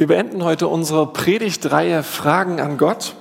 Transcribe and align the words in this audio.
Wir 0.00 0.06
beenden 0.06 0.42
heute 0.44 0.66
unsere 0.66 1.06
Predigtreihe 1.12 2.02
Fragen 2.02 2.58
an 2.58 2.78
Gott. 2.78 3.16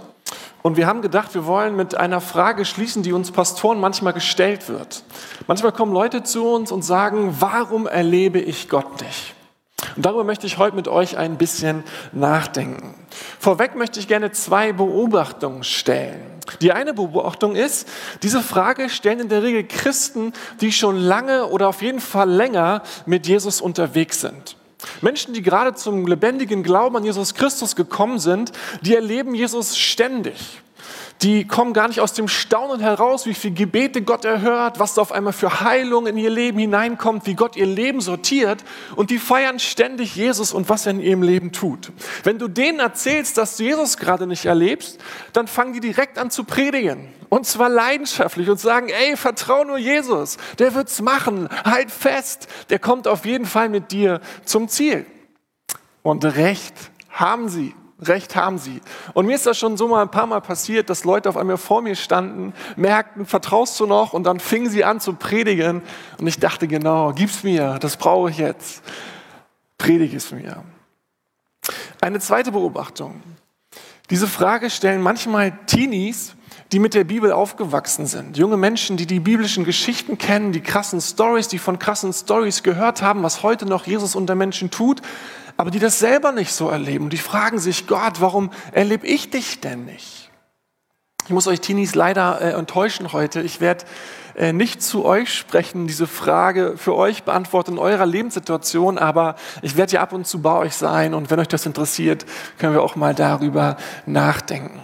Und 0.62 0.78
wir 0.78 0.88
haben 0.88 1.02
gedacht, 1.02 1.36
wir 1.36 1.46
wollen 1.46 1.76
mit 1.76 1.96
einer 1.96 2.22
Frage 2.22 2.64
schließen, 2.64 3.04
die 3.04 3.12
uns 3.12 3.32
Pastoren 3.32 3.82
manchmal 3.82 4.14
gestellt 4.14 4.70
wird. 4.70 5.04
Manchmal 5.46 5.74
kommen 5.74 5.92
Leute 5.92 6.24
zu 6.24 6.48
uns 6.48 6.72
und 6.72 6.84
sagen, 6.84 7.36
warum 7.42 7.86
erlebe 7.86 8.40
ich 8.40 8.70
Gott 8.70 9.02
nicht? 9.02 9.36
Und 9.98 10.06
darüber 10.06 10.24
möchte 10.24 10.48
ich 10.48 10.58
heute 10.58 10.78
mit 10.78 10.88
euch 10.88 11.18
ein 11.18 11.38
bisschen 11.38 11.84
nachdenken. 12.14 12.96
Vorweg 13.40 13.76
möchte 13.76 14.00
ich 14.00 14.08
gerne 14.08 14.32
zwei 14.32 14.72
Beobachtungen 14.72 15.66
stellen. 15.66 16.22
Die 16.62 16.72
eine 16.72 16.94
Beobachtung 16.94 17.58
ist, 17.58 17.90
diese 18.24 18.40
Frage 18.40 18.90
stellen 18.90 19.20
in 19.20 19.28
der 19.28 19.44
Regel 19.44 19.68
Christen, 19.68 20.32
die 20.62 20.72
schon 20.72 20.96
lange 20.96 21.48
oder 21.48 21.68
auf 21.68 21.82
jeden 21.82 22.00
Fall 22.00 22.30
länger 22.30 22.84
mit 23.06 23.28
Jesus 23.28 23.60
unterwegs 23.60 24.22
sind. 24.22 24.56
Menschen, 25.02 25.34
die 25.34 25.42
gerade 25.42 25.74
zum 25.74 26.08
lebendigen 26.08 26.64
Glauben 26.64 26.96
an 26.98 27.04
Jesus 27.04 27.34
Christus 27.34 27.76
gekommen 27.76 28.20
sind, 28.20 28.52
die 28.82 28.96
erleben 28.96 29.36
Jesus 29.36 29.78
ständig. 29.78 30.62
Die 31.22 31.46
kommen 31.46 31.74
gar 31.74 31.90
nicht 31.90 32.00
aus 32.00 32.14
dem 32.14 32.30
Staunen 32.30 32.80
heraus, 32.80 33.26
wie 33.26 33.34
viele 33.34 33.54
Gebete 33.54 34.02
Gott 34.02 34.24
erhört, 34.24 34.80
was 34.80 34.94
da 34.94 35.02
auf 35.02 35.12
einmal 35.12 35.34
für 35.34 35.60
Heilung 35.60 36.08
in 36.08 36.18
ihr 36.18 36.30
Leben 36.30 36.60
hineinkommt, 36.60 37.26
wie 37.26 37.34
Gott 37.34 37.58
ihr 37.58 37.66
Leben 37.66 38.00
sortiert. 38.00 38.64
Und 38.96 39.10
die 39.10 39.18
feiern 39.18 39.60
ständig 39.60 40.16
Jesus 40.16 40.54
und 40.54 40.70
was 40.70 40.86
er 40.86 40.94
in 40.94 41.02
ihrem 41.02 41.22
Leben 41.22 41.52
tut. 41.52 41.92
Wenn 42.24 42.40
du 42.40 42.48
denen 42.48 42.80
erzählst, 42.80 43.38
dass 43.38 43.58
du 43.58 43.64
Jesus 43.64 43.98
gerade 43.98 44.28
nicht 44.28 44.46
erlebst, 44.46 44.98
dann 45.34 45.48
fangen 45.48 45.74
die 45.74 45.82
direkt 45.82 46.18
an 46.18 46.32
zu 46.32 46.46
predigen. 46.46 47.10
Und 47.28 47.46
zwar 47.46 47.68
leidenschaftlich 47.68 48.50
und 48.50 48.60
sagen, 48.60 48.88
ey, 48.88 49.18
vertrau 49.18 49.66
nur 49.66 49.78
Jesus. 49.78 50.38
Der 50.58 50.74
wird's 50.74 51.02
machen. 51.02 51.50
Halt 51.66 51.92
fest. 51.92 52.48
Der 52.70 52.80
kommt 52.80 53.10
auf 53.10 53.26
jeden 53.26 53.46
Fall 53.46 53.68
mit 53.68 53.92
dir 53.92 54.22
zum 54.46 54.70
Ziel. 54.70 55.06
Und 56.02 56.24
recht 56.24 56.76
haben 57.10 57.50
sie. 57.50 57.76
Recht 58.02 58.36
haben 58.36 58.58
sie. 58.58 58.82
Und 59.14 59.26
mir 59.26 59.36
ist 59.36 59.46
das 59.46 59.58
schon 59.58 59.76
so 59.76 59.88
mal 59.88 60.02
ein 60.02 60.12
paar 60.12 60.26
Mal 60.26 60.40
passiert, 60.40 60.90
dass 60.90 61.04
Leute 61.04 61.28
auf 61.28 61.36
einmal 61.36 61.58
vor 61.58 61.82
mir 61.82 61.96
standen, 61.96 62.54
merkten, 62.78 63.26
vertraust 63.26 63.80
du 63.80 63.86
noch? 63.86 64.14
Und 64.14 64.24
dann 64.24 64.40
fingen 64.40 64.70
sie 64.70 64.86
an 64.86 65.02
zu 65.02 65.14
predigen. 65.14 65.82
Und 66.18 66.28
ich 66.28 66.40
dachte, 66.40 66.68
genau, 66.68 67.12
gib's 67.12 67.44
mir, 67.44 67.78
das 67.80 67.98
brauche 67.98 68.30
ich 68.30 68.38
jetzt. 68.38 68.82
Predige 69.78 70.18
es 70.18 70.32
mir. 70.32 70.64
Eine 72.00 72.20
zweite 72.20 72.52
Beobachtung. 72.52 73.22
Diese 74.10 74.28
Frage 74.28 74.70
stellen 74.70 75.02
manchmal 75.02 75.52
Teenies, 75.66 76.36
die 76.72 76.80
mit 76.80 76.94
der 76.94 77.04
Bibel 77.04 77.32
aufgewachsen 77.32 78.06
sind. 78.06 78.38
Junge 78.38 78.58
Menschen, 78.58 78.96
die 78.96 79.08
die 79.08 79.20
biblischen 79.20 79.66
Geschichten 79.66 80.18
kennen, 80.18 80.52
die 80.52 80.62
krassen 80.62 81.02
Stories, 81.02 81.48
die 81.48 81.58
von 81.58 81.80
krassen 81.80 82.14
Stories 82.14 82.64
gehört 82.64 83.02
haben, 83.02 83.24
was 83.24 83.44
heute 83.44 83.66
noch 83.66 83.88
Jesus 83.88 84.16
unter 84.16 84.36
Menschen 84.36 84.72
tut, 84.72 85.02
aber 85.60 85.72
die 85.72 85.80
das 85.80 86.00
selber 86.00 86.32
nicht 86.32 86.54
so 86.54 86.70
erleben. 86.70 87.10
Die 87.10 87.18
fragen 87.18 87.60
sich, 87.60 87.86
Gott, 87.86 88.22
warum 88.22 88.50
erlebe 88.72 89.06
ich 89.06 89.30
dich 89.30 89.60
denn 89.60 89.84
nicht? 89.84 90.32
Ich 91.26 91.32
muss 91.32 91.48
euch 91.48 91.60
Teenies 91.60 91.96
leider 91.96 92.40
äh, 92.40 92.52
enttäuschen 92.52 93.12
heute. 93.12 93.42
Ich 93.42 93.60
werde 93.60 93.84
äh, 94.38 94.54
nicht 94.54 94.82
zu 94.82 95.04
euch 95.04 95.34
sprechen, 95.34 95.86
diese 95.86 96.08
Frage 96.08 96.76
für 96.78 96.96
euch 96.96 97.24
beantworten 97.24 97.74
in 97.74 97.78
eurer 97.78 98.06
Lebenssituation, 98.06 98.98
aber 98.98 99.36
ich 99.62 99.76
werde 99.76 99.96
ja 99.96 100.02
ab 100.02 100.14
und 100.14 100.26
zu 100.26 100.42
bei 100.42 100.56
euch 100.56 100.76
sein 100.76 101.14
und 101.14 101.30
wenn 101.30 101.42
euch 101.42 101.50
das 101.50 101.66
interessiert, 101.66 102.26
können 102.58 102.72
wir 102.72 102.82
auch 102.82 102.96
mal 102.96 103.14
darüber 103.14 103.76
nachdenken. 104.06 104.80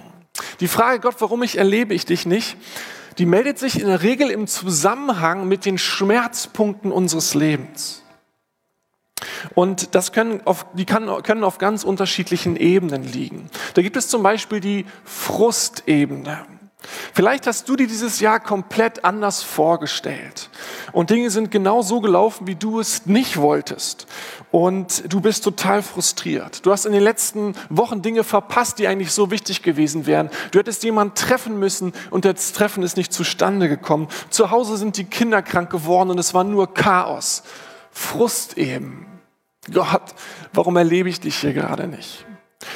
Die 0.59 0.67
Frage, 0.67 0.99
Gott, 0.99 1.15
warum 1.19 1.41
ich 1.43 1.57
erlebe 1.57 1.93
ich 1.93 2.05
dich 2.05 2.25
nicht, 2.25 2.57
die 3.17 3.25
meldet 3.25 3.59
sich 3.59 3.79
in 3.79 3.87
der 3.87 4.01
Regel 4.01 4.29
im 4.29 4.45
Zusammenhang 4.45 5.47
mit 5.47 5.63
den 5.63 5.77
Schmerzpunkten 5.77 6.91
unseres 6.91 7.33
Lebens. 7.33 8.04
Und 9.53 9.95
das 9.95 10.11
können 10.11 10.41
auf, 10.45 10.65
die 10.73 10.85
kann, 10.85 11.23
können 11.23 11.43
auf 11.43 11.57
ganz 11.57 11.83
unterschiedlichen 11.83 12.55
Ebenen 12.55 13.03
liegen. 13.03 13.49
Da 13.73 13.81
gibt 13.81 13.97
es 13.97 14.07
zum 14.07 14.23
Beispiel 14.23 14.59
die 14.59 14.85
Frustebene. 15.03 16.45
Vielleicht 17.13 17.47
hast 17.47 17.67
du 17.69 17.75
dir 17.75 17.87
dieses 17.87 18.19
Jahr 18.19 18.39
komplett 18.39 19.05
anders 19.05 19.43
vorgestellt 19.43 20.49
und 20.91 21.09
Dinge 21.09 21.29
sind 21.29 21.51
genau 21.51 21.81
so 21.81 22.01
gelaufen, 22.01 22.47
wie 22.47 22.55
du 22.55 22.79
es 22.79 23.05
nicht 23.05 23.37
wolltest 23.37 24.07
und 24.51 25.11
du 25.11 25.21
bist 25.21 25.43
total 25.43 25.81
frustriert. 25.81 26.65
Du 26.65 26.71
hast 26.71 26.85
in 26.85 26.93
den 26.93 27.03
letzten 27.03 27.55
Wochen 27.69 28.01
Dinge 28.01 28.23
verpasst, 28.23 28.79
die 28.79 28.87
eigentlich 28.87 29.11
so 29.11 29.31
wichtig 29.31 29.63
gewesen 29.63 30.05
wären. 30.05 30.29
Du 30.51 30.59
hättest 30.59 30.83
jemanden 30.83 31.15
treffen 31.15 31.59
müssen 31.59 31.93
und 32.11 32.25
das 32.25 32.53
Treffen 32.53 32.83
ist 32.83 32.97
nicht 32.97 33.13
zustande 33.13 33.69
gekommen. 33.69 34.07
Zu 34.29 34.51
Hause 34.51 34.77
sind 34.77 34.97
die 34.97 35.05
Kinder 35.05 35.41
krank 35.41 35.69
geworden 35.69 36.11
und 36.11 36.19
es 36.19 36.33
war 36.33 36.43
nur 36.43 36.73
Chaos. 36.73 37.43
Frust 37.91 38.57
eben. 38.57 39.14
Gott, 39.71 40.13
warum 40.53 40.75
erlebe 40.77 41.09
ich 41.09 41.19
dich 41.19 41.37
hier 41.37 41.53
gerade 41.53 41.87
nicht? 41.87 42.25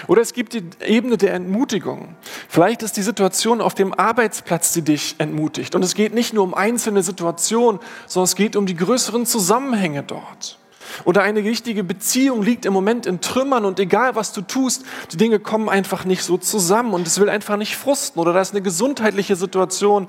Oder 0.08 0.22
es 0.22 0.34
gibt 0.34 0.54
die 0.54 0.64
Ebene 0.86 1.18
der 1.18 1.34
Entmutigung. 1.34 2.16
Vielleicht 2.48 2.84
ist 2.84 2.98
die 2.98 3.02
Situation 3.02 3.62
auf 3.62 3.74
dem 3.74 3.94
Arbeitsplatz, 3.94 4.74
die 4.74 4.82
dich 4.82 5.16
entmutigt. 5.18 5.76
Und 5.76 5.84
es 5.84 5.96
geht 5.96 6.14
nicht 6.14 6.34
nur 6.34 6.44
um 6.44 6.54
einzelne 6.54 7.04
Situationen, 7.04 7.80
sondern 8.06 8.26
es 8.26 8.36
geht 8.36 8.56
um 8.56 8.66
die 8.66 8.76
größeren 8.76 9.26
Zusammenhänge 9.26 10.04
dort. 10.04 10.60
Oder 11.06 11.22
eine 11.22 11.44
richtige 11.44 11.84
Beziehung 11.84 12.42
liegt 12.42 12.66
im 12.66 12.74
Moment 12.74 13.06
in 13.06 13.22
Trümmern 13.22 13.66
und 13.66 13.80
egal 13.80 14.16
was 14.16 14.34
du 14.34 14.42
tust, 14.42 14.84
die 15.12 15.18
Dinge 15.18 15.40
kommen 15.40 15.70
einfach 15.70 16.04
nicht 16.04 16.24
so 16.24 16.38
zusammen 16.38 16.94
und 16.94 17.06
es 17.06 17.20
will 17.20 17.30
einfach 17.30 17.58
nicht 17.58 17.78
frusten. 17.78 18.20
Oder 18.20 18.34
da 18.34 18.42
ist 18.42 18.52
eine 18.52 18.62
gesundheitliche 18.62 19.36
Situation, 19.36 20.08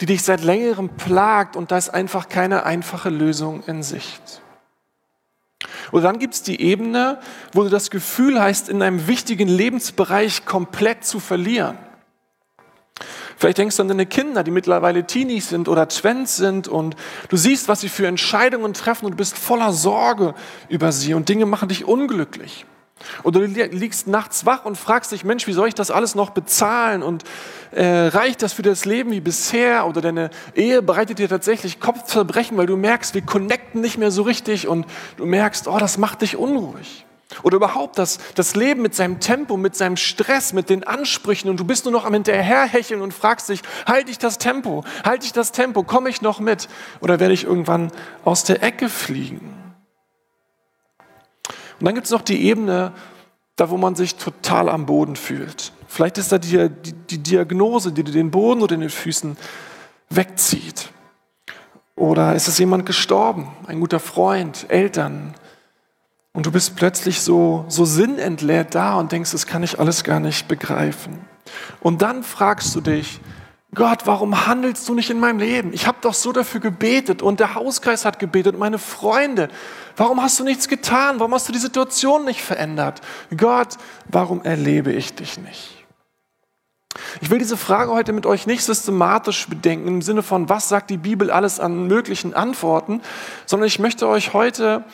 die 0.00 0.06
dich 0.06 0.22
seit 0.22 0.42
längerem 0.42 0.88
plagt 0.90 1.56
und 1.56 1.70
da 1.70 1.78
ist 1.78 1.90
einfach 1.90 2.28
keine 2.28 2.64
einfache 2.64 3.10
Lösung 3.10 3.62
in 3.66 3.82
Sicht. 3.82 4.43
Und 5.94 6.02
dann 6.02 6.18
gibt 6.18 6.34
es 6.34 6.42
die 6.42 6.60
Ebene, 6.60 7.20
wo 7.52 7.62
du 7.62 7.68
das 7.68 7.88
Gefühl 7.88 8.42
hast, 8.42 8.68
in 8.68 8.82
einem 8.82 9.06
wichtigen 9.06 9.46
Lebensbereich 9.46 10.44
komplett 10.44 11.04
zu 11.04 11.20
verlieren. 11.20 11.78
Vielleicht 13.36 13.58
denkst 13.58 13.76
du 13.76 13.82
an 13.82 13.88
deine 13.88 14.04
Kinder, 14.04 14.42
die 14.42 14.50
mittlerweile 14.50 15.06
Teenies 15.06 15.50
sind 15.50 15.68
oder 15.68 15.86
Twents 15.86 16.36
sind 16.36 16.66
und 16.66 16.96
du 17.28 17.36
siehst, 17.36 17.68
was 17.68 17.82
sie 17.82 17.88
für 17.88 18.08
Entscheidungen 18.08 18.74
treffen 18.74 19.04
und 19.04 19.12
du 19.12 19.16
bist 19.16 19.38
voller 19.38 19.72
Sorge 19.72 20.34
über 20.68 20.90
sie 20.90 21.14
und 21.14 21.28
Dinge 21.28 21.46
machen 21.46 21.68
dich 21.68 21.84
unglücklich. 21.84 22.66
Oder 23.22 23.40
du 23.40 23.46
liegst 23.46 24.06
nachts 24.06 24.46
wach 24.46 24.64
und 24.64 24.78
fragst 24.78 25.12
dich, 25.12 25.24
Mensch, 25.24 25.46
wie 25.46 25.52
soll 25.52 25.68
ich 25.68 25.74
das 25.74 25.90
alles 25.90 26.14
noch 26.14 26.30
bezahlen? 26.30 27.02
Und 27.02 27.24
äh, 27.72 27.84
reicht 27.84 28.42
das 28.42 28.52
für 28.52 28.62
das 28.62 28.84
Leben 28.84 29.10
wie 29.10 29.20
bisher? 29.20 29.86
Oder 29.86 30.00
deine 30.00 30.30
Ehe 30.54 30.80
bereitet 30.80 31.18
dir 31.18 31.28
tatsächlich 31.28 31.80
Kopfzerbrechen, 31.80 32.56
weil 32.56 32.66
du 32.66 32.76
merkst, 32.76 33.14
wir 33.14 33.22
connecten 33.22 33.80
nicht 33.80 33.98
mehr 33.98 34.10
so 34.10 34.22
richtig 34.22 34.68
und 34.68 34.86
du 35.16 35.26
merkst, 35.26 35.68
oh, 35.68 35.78
das 35.78 35.98
macht 35.98 36.22
dich 36.22 36.36
unruhig. 36.36 37.04
Oder 37.42 37.56
überhaupt 37.56 37.98
das, 37.98 38.18
das 38.36 38.54
Leben 38.54 38.82
mit 38.82 38.94
seinem 38.94 39.18
Tempo, 39.18 39.56
mit 39.56 39.74
seinem 39.74 39.96
Stress, 39.96 40.52
mit 40.52 40.70
den 40.70 40.84
Ansprüchen 40.84 41.50
und 41.50 41.58
du 41.58 41.64
bist 41.64 41.84
nur 41.84 41.92
noch 41.92 42.04
am 42.04 42.12
Hinterherhecheln 42.12 43.00
und 43.00 43.12
fragst 43.12 43.48
dich, 43.48 43.62
halte 43.86 44.10
ich 44.10 44.18
das 44.18 44.38
Tempo? 44.38 44.84
Halte 45.04 45.26
ich 45.26 45.32
das 45.32 45.50
Tempo? 45.50 45.82
Komme 45.82 46.10
ich 46.10 46.22
noch 46.22 46.38
mit? 46.38 46.68
Oder 47.00 47.18
werde 47.18 47.34
ich 47.34 47.44
irgendwann 47.44 47.90
aus 48.24 48.44
der 48.44 48.62
Ecke 48.62 48.88
fliegen? 48.88 49.63
Und 51.84 51.88
dann 51.88 51.96
gibt 51.96 52.06
es 52.06 52.12
noch 52.12 52.22
die 52.22 52.46
Ebene, 52.46 52.94
da 53.56 53.68
wo 53.68 53.76
man 53.76 53.94
sich 53.94 54.14
total 54.14 54.70
am 54.70 54.86
Boden 54.86 55.16
fühlt. 55.16 55.70
Vielleicht 55.86 56.16
ist 56.16 56.32
da 56.32 56.38
die, 56.38 56.70
die, 56.70 56.94
die 56.94 57.18
Diagnose, 57.18 57.92
die 57.92 58.02
dir 58.02 58.10
den 58.10 58.30
Boden 58.30 58.62
oder 58.62 58.74
den 58.74 58.88
Füßen 58.88 59.36
wegzieht. 60.08 60.88
Oder 61.94 62.36
ist 62.36 62.48
es 62.48 62.56
jemand 62.56 62.86
gestorben, 62.86 63.48
ein 63.66 63.80
guter 63.80 64.00
Freund, 64.00 64.64
Eltern. 64.70 65.34
Und 66.32 66.46
du 66.46 66.52
bist 66.52 66.74
plötzlich 66.74 67.20
so, 67.20 67.66
so 67.68 67.84
sinnentleert 67.84 68.74
da 68.74 68.94
und 68.94 69.12
denkst, 69.12 69.32
das 69.32 69.46
kann 69.46 69.62
ich 69.62 69.78
alles 69.78 70.04
gar 70.04 70.20
nicht 70.20 70.48
begreifen. 70.48 71.18
Und 71.80 72.00
dann 72.00 72.22
fragst 72.22 72.74
du 72.74 72.80
dich, 72.80 73.20
Gott, 73.74 74.06
warum 74.06 74.46
handelst 74.46 74.88
du 74.88 74.94
nicht 74.94 75.10
in 75.10 75.18
meinem 75.18 75.38
Leben? 75.38 75.72
Ich 75.72 75.86
habe 75.86 75.98
doch 76.00 76.14
so 76.14 76.32
dafür 76.32 76.60
gebetet 76.60 77.22
und 77.22 77.40
der 77.40 77.54
Hauskreis 77.54 78.04
hat 78.04 78.18
gebetet 78.18 78.58
meine 78.58 78.78
Freunde. 78.78 79.48
Warum 79.96 80.22
hast 80.22 80.38
du 80.38 80.44
nichts 80.44 80.68
getan? 80.68 81.18
Warum 81.18 81.34
hast 81.34 81.48
du 81.48 81.52
die 81.52 81.58
Situation 81.58 82.24
nicht 82.24 82.40
verändert? 82.40 83.00
Gott, 83.36 83.76
warum 84.08 84.42
erlebe 84.42 84.92
ich 84.92 85.14
dich 85.14 85.38
nicht? 85.38 85.84
Ich 87.20 87.30
will 87.30 87.38
diese 87.38 87.56
Frage 87.56 87.90
heute 87.90 88.12
mit 88.12 88.26
euch 88.26 88.46
nicht 88.46 88.62
systematisch 88.62 89.48
bedenken 89.48 89.88
im 89.88 90.02
Sinne 90.02 90.22
von, 90.22 90.48
was 90.48 90.68
sagt 90.68 90.90
die 90.90 90.96
Bibel 90.96 91.30
alles 91.30 91.58
an 91.58 91.86
möglichen 91.86 92.34
Antworten, 92.34 93.00
sondern 93.46 93.66
ich 93.66 93.78
möchte 93.78 94.06
euch 94.06 94.32
heute 94.32 94.84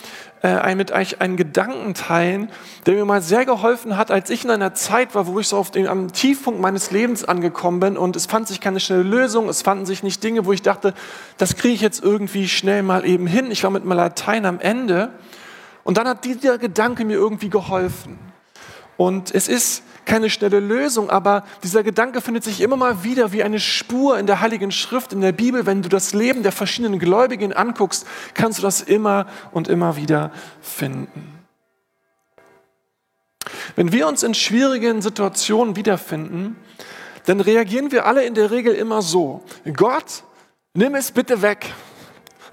äh, 0.43 0.75
mit 0.75 0.93
euch 0.93 1.21
einen 1.21 1.37
Gedanken 1.37 1.95
teilen, 1.95 2.51
der 2.87 2.95
mir 2.95 3.05
mal 3.05 3.23
sehr 3.23 3.45
geholfen 3.45 3.97
hat, 3.97 4.11
als 4.11 4.31
ich 4.31 4.45
in 4.45 4.51
einer 4.51 4.75
Zeit 4.75 5.15
war, 5.15 5.27
wo 5.27 5.39
ich 5.39 5.49
so 5.49 5.57
auf 5.57 5.71
den, 5.71 5.87
am 5.87 6.13
Tiefpunkt 6.13 6.61
meines 6.61 6.91
Lebens 6.91 7.25
angekommen 7.25 7.81
bin 7.81 7.97
und 7.97 8.17
es 8.17 8.27
fand 8.27 8.49
sich 8.49 8.61
keine 8.61 8.81
schnelle 8.81 9.03
Lösung, 9.03 9.49
es 9.49 9.63
fanden 9.63 9.87
sich 9.87 10.03
nicht 10.03 10.23
Dinge, 10.25 10.47
wo 10.47 10.53
ich 10.53 10.63
dachte, 10.63 10.95
das 11.37 11.57
kriege 11.57 11.75
ich 11.75 11.81
jetzt 11.81 12.03
irgendwie 12.03 12.49
schnell 12.49 12.83
mal 12.83 13.05
eben 13.05 13.27
hin. 13.27 13.51
Ich 13.51 13.63
war 13.65 13.71
mit 13.71 13.85
meinem 13.85 13.99
Latein 13.99 14.47
am 14.47 14.61
Ende 14.61 15.11
und 15.85 15.99
dann 15.99 16.09
hat 16.09 16.25
dieser 16.25 16.59
Gedanke 16.59 17.05
mir 17.05 17.15
irgendwie 17.15 17.51
geholfen. 17.51 18.19
Und 18.97 19.35
es 19.35 19.49
ist 19.49 19.83
keine 20.05 20.31
schnelle 20.31 20.61
Lösung, 20.61 21.11
aber 21.11 21.45
dieser 21.63 21.83
Gedanke 21.83 22.21
findet 22.21 22.45
sich 22.45 22.61
immer 22.61 22.77
mal 22.77 23.05
wieder 23.05 23.33
wie 23.33 23.43
eine 23.43 23.61
Spur 23.61 24.19
in 24.19 24.27
der 24.27 24.41
Heiligen 24.41 24.73
Schrift, 24.73 25.13
in 25.13 25.21
der 25.21 25.33
Bibel. 25.33 25.67
Wenn 25.67 25.83
du 25.83 25.89
das 25.89 26.15
Leben 26.15 26.43
der 26.43 26.53
verschiedenen 26.53 26.99
Gläubigen 26.99 27.53
anguckst, 27.53 28.07
kannst 28.35 28.59
du 28.59 28.63
das 28.63 28.81
immer 28.81 29.27
und 29.53 29.69
immer 29.69 29.97
wieder 29.97 30.33
finden. 30.61 31.41
Wenn 33.77 33.93
wir 33.93 34.07
uns 34.09 34.23
in 34.23 34.35
schwierigen 34.35 35.03
Situationen 35.03 35.77
wiederfinden, 35.77 36.57
dann 37.27 37.41
reagieren 37.41 37.93
wir 37.93 38.07
alle 38.07 38.25
in 38.25 38.35
der 38.35 38.51
Regel 38.51 38.75
immer 38.75 39.03
so. 39.03 39.43
Gott, 39.77 40.25
nimm 40.75 40.95
es 40.95 41.13
bitte 41.13 41.43
weg. 41.43 41.73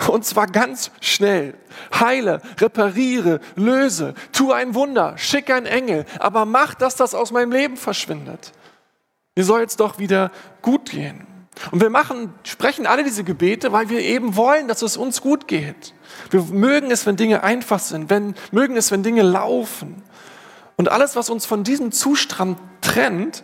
Und 0.08 0.26
zwar 0.26 0.48
ganz 0.48 0.92
schnell. 1.02 1.56
Heile, 2.00 2.42
repariere, 2.60 3.40
löse, 3.56 4.14
tu 4.32 4.52
ein 4.52 4.76
Wunder, 4.76 5.18
schick 5.18 5.50
einen 5.50 5.66
Engel, 5.66 6.06
aber 6.20 6.46
mach, 6.46 6.76
dass 6.76 6.96
das 6.96 7.16
aus 7.16 7.32
meinem 7.32 7.52
Leben 7.52 7.78
verschwindet. 7.78 8.52
Mir 9.36 9.44
soll 9.44 9.62
es 9.62 9.76
doch 9.76 10.00
wieder 10.00 10.32
gut 10.62 10.92
gehen. 10.92 11.26
Und 11.72 11.82
wir 11.82 11.90
machen, 11.90 12.34
sprechen 12.44 12.86
alle 12.86 13.04
diese 13.04 13.24
Gebete, 13.24 13.72
weil 13.72 13.90
wir 13.90 14.02
eben 14.02 14.36
wollen, 14.36 14.68
dass 14.68 14.82
es 14.82 14.98
uns 14.98 15.22
gut 15.22 15.48
geht. 15.48 15.94
Wir 16.30 16.44
mögen 16.44 16.92
es, 16.92 17.06
wenn 17.06 17.16
Dinge 17.16 17.44
einfach 17.44 17.80
sind, 17.80 18.10
wenn, 18.10 18.36
mögen 18.52 18.78
es, 18.78 18.92
wenn 18.92 19.04
Dinge 19.04 19.24
laufen. 19.24 20.04
Und 20.76 20.90
alles, 20.90 21.16
was 21.16 21.30
uns 21.30 21.46
von 21.46 21.64
diesem 21.64 21.92
Zustand 21.92 22.60
trennt, 22.82 23.44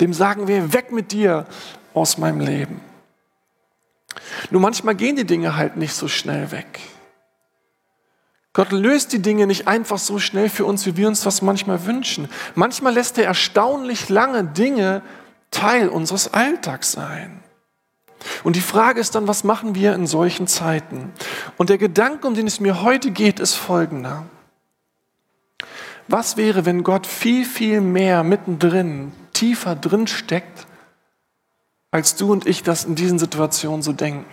dem 0.00 0.12
sagen 0.12 0.48
wir, 0.48 0.72
weg 0.72 0.92
mit 0.92 1.12
dir 1.12 1.46
aus 1.94 2.18
meinem 2.18 2.40
Leben. 2.40 2.80
Nur 4.50 4.60
manchmal 4.60 4.94
gehen 4.94 5.16
die 5.16 5.26
Dinge 5.26 5.56
halt 5.56 5.76
nicht 5.76 5.94
so 5.94 6.08
schnell 6.08 6.50
weg. 6.50 6.80
Gott 8.52 8.70
löst 8.70 9.12
die 9.12 9.20
Dinge 9.20 9.46
nicht 9.46 9.66
einfach 9.66 9.98
so 9.98 10.20
schnell 10.20 10.48
für 10.48 10.64
uns, 10.64 10.86
wie 10.86 10.96
wir 10.96 11.08
uns 11.08 11.22
das 11.22 11.42
manchmal 11.42 11.86
wünschen. 11.86 12.28
Manchmal 12.54 12.94
lässt 12.94 13.18
er 13.18 13.24
erstaunlich 13.24 14.08
lange 14.08 14.44
Dinge 14.44 15.02
Teil 15.50 15.88
unseres 15.88 16.32
Alltags 16.32 16.92
sein. 16.92 17.42
Und 18.42 18.56
die 18.56 18.60
Frage 18.60 19.00
ist 19.00 19.14
dann, 19.14 19.28
was 19.28 19.44
machen 19.44 19.74
wir 19.74 19.94
in 19.94 20.06
solchen 20.06 20.46
Zeiten? 20.46 21.12
Und 21.56 21.68
der 21.68 21.78
Gedanke, 21.78 22.26
um 22.26 22.34
den 22.34 22.46
es 22.46 22.60
mir 22.60 22.82
heute 22.82 23.10
geht, 23.10 23.40
ist 23.40 23.54
folgender. 23.54 24.24
Was 26.08 26.36
wäre, 26.36 26.64
wenn 26.64 26.84
Gott 26.84 27.06
viel, 27.06 27.44
viel 27.44 27.80
mehr 27.80 28.22
mittendrin, 28.22 29.12
tiefer 29.32 29.74
drin 29.74 30.06
steckt, 30.06 30.66
als 31.94 32.16
du 32.16 32.32
und 32.32 32.44
ich 32.48 32.64
das 32.64 32.84
in 32.84 32.96
diesen 32.96 33.20
Situationen 33.20 33.80
so 33.80 33.92
denken? 33.92 34.26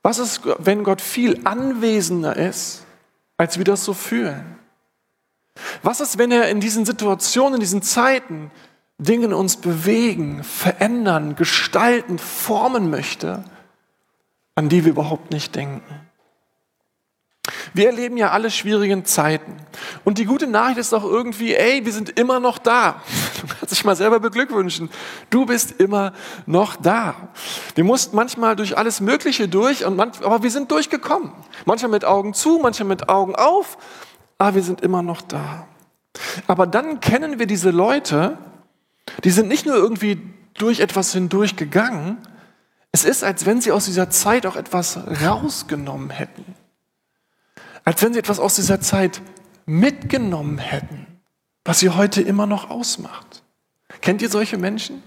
Was 0.00 0.18
ist, 0.18 0.40
wenn 0.58 0.82
Gott 0.82 1.02
viel 1.02 1.46
anwesender 1.46 2.38
ist, 2.38 2.86
als 3.36 3.58
wir 3.58 3.66
das 3.66 3.84
so 3.84 3.92
fühlen? 3.92 4.58
Was 5.82 6.00
ist, 6.00 6.16
wenn 6.16 6.32
er 6.32 6.48
in 6.48 6.60
diesen 6.60 6.86
Situationen, 6.86 7.56
in 7.56 7.60
diesen 7.60 7.82
Zeiten 7.82 8.50
Dinge 8.96 9.26
in 9.26 9.34
uns 9.34 9.58
bewegen, 9.58 10.42
verändern, 10.42 11.36
gestalten, 11.36 12.18
formen 12.18 12.88
möchte, 12.88 13.44
an 14.54 14.70
die 14.70 14.86
wir 14.86 14.92
überhaupt 14.92 15.32
nicht 15.32 15.54
denken? 15.54 15.82
Wir 17.74 17.86
erleben 17.86 18.16
ja 18.16 18.30
alle 18.30 18.50
schwierigen 18.50 19.04
Zeiten. 19.04 19.56
Und 20.02 20.18
die 20.18 20.24
gute 20.24 20.46
Nachricht 20.46 20.78
ist 20.78 20.94
auch 20.94 21.04
irgendwie, 21.04 21.54
ey, 21.54 21.84
wir 21.84 21.92
sind 21.92 22.18
immer 22.18 22.40
noch 22.40 22.58
da. 22.58 23.02
Du 23.44 23.48
kannst 23.48 23.72
dich 23.72 23.84
mal 23.84 23.94
selber 23.94 24.20
beglückwünschen. 24.20 24.88
Du 25.28 25.44
bist 25.44 25.72
immer 25.72 26.14
noch 26.46 26.76
da. 26.76 27.14
Wir 27.74 27.84
mussten 27.84 28.16
manchmal 28.16 28.56
durch 28.56 28.78
alles 28.78 29.02
Mögliche 29.02 29.48
durch, 29.48 29.84
und 29.84 29.96
manch, 29.96 30.24
aber 30.24 30.42
wir 30.42 30.50
sind 30.50 30.70
durchgekommen. 30.70 31.30
Manchmal 31.66 31.90
mit 31.90 32.06
Augen 32.06 32.32
zu, 32.32 32.58
manchmal 32.62 32.88
mit 32.88 33.10
Augen 33.10 33.34
auf, 33.34 33.76
aber 34.38 34.54
wir 34.54 34.62
sind 34.62 34.80
immer 34.80 35.02
noch 35.02 35.20
da. 35.20 35.66
Aber 36.46 36.66
dann 36.66 37.00
kennen 37.00 37.38
wir 37.38 37.46
diese 37.46 37.70
Leute, 37.70 38.38
die 39.24 39.30
sind 39.30 39.48
nicht 39.48 39.66
nur 39.66 39.76
irgendwie 39.76 40.22
durch 40.54 40.80
etwas 40.80 41.12
hindurchgegangen, 41.12 42.16
es 42.92 43.04
ist, 43.04 43.24
als 43.24 43.44
wenn 43.44 43.60
sie 43.60 43.72
aus 43.72 43.86
dieser 43.86 44.08
Zeit 44.08 44.46
auch 44.46 44.56
etwas 44.56 44.98
rausgenommen 45.22 46.10
hätten. 46.10 46.54
Als 47.84 48.02
wenn 48.02 48.12
sie 48.12 48.18
etwas 48.18 48.40
aus 48.40 48.56
dieser 48.56 48.80
Zeit 48.80 49.20
mitgenommen 49.66 50.58
hätten, 50.58 51.06
was 51.64 51.80
sie 51.80 51.90
heute 51.90 52.22
immer 52.22 52.46
noch 52.46 52.70
ausmacht. 52.70 53.42
Kennt 54.00 54.22
ihr 54.22 54.28
solche 54.28 54.58
Menschen? 54.58 55.02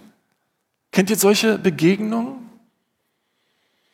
Kennt 0.92 1.10
ihr 1.10 1.18
solche 1.18 1.58
Begegnungen? 1.58 2.48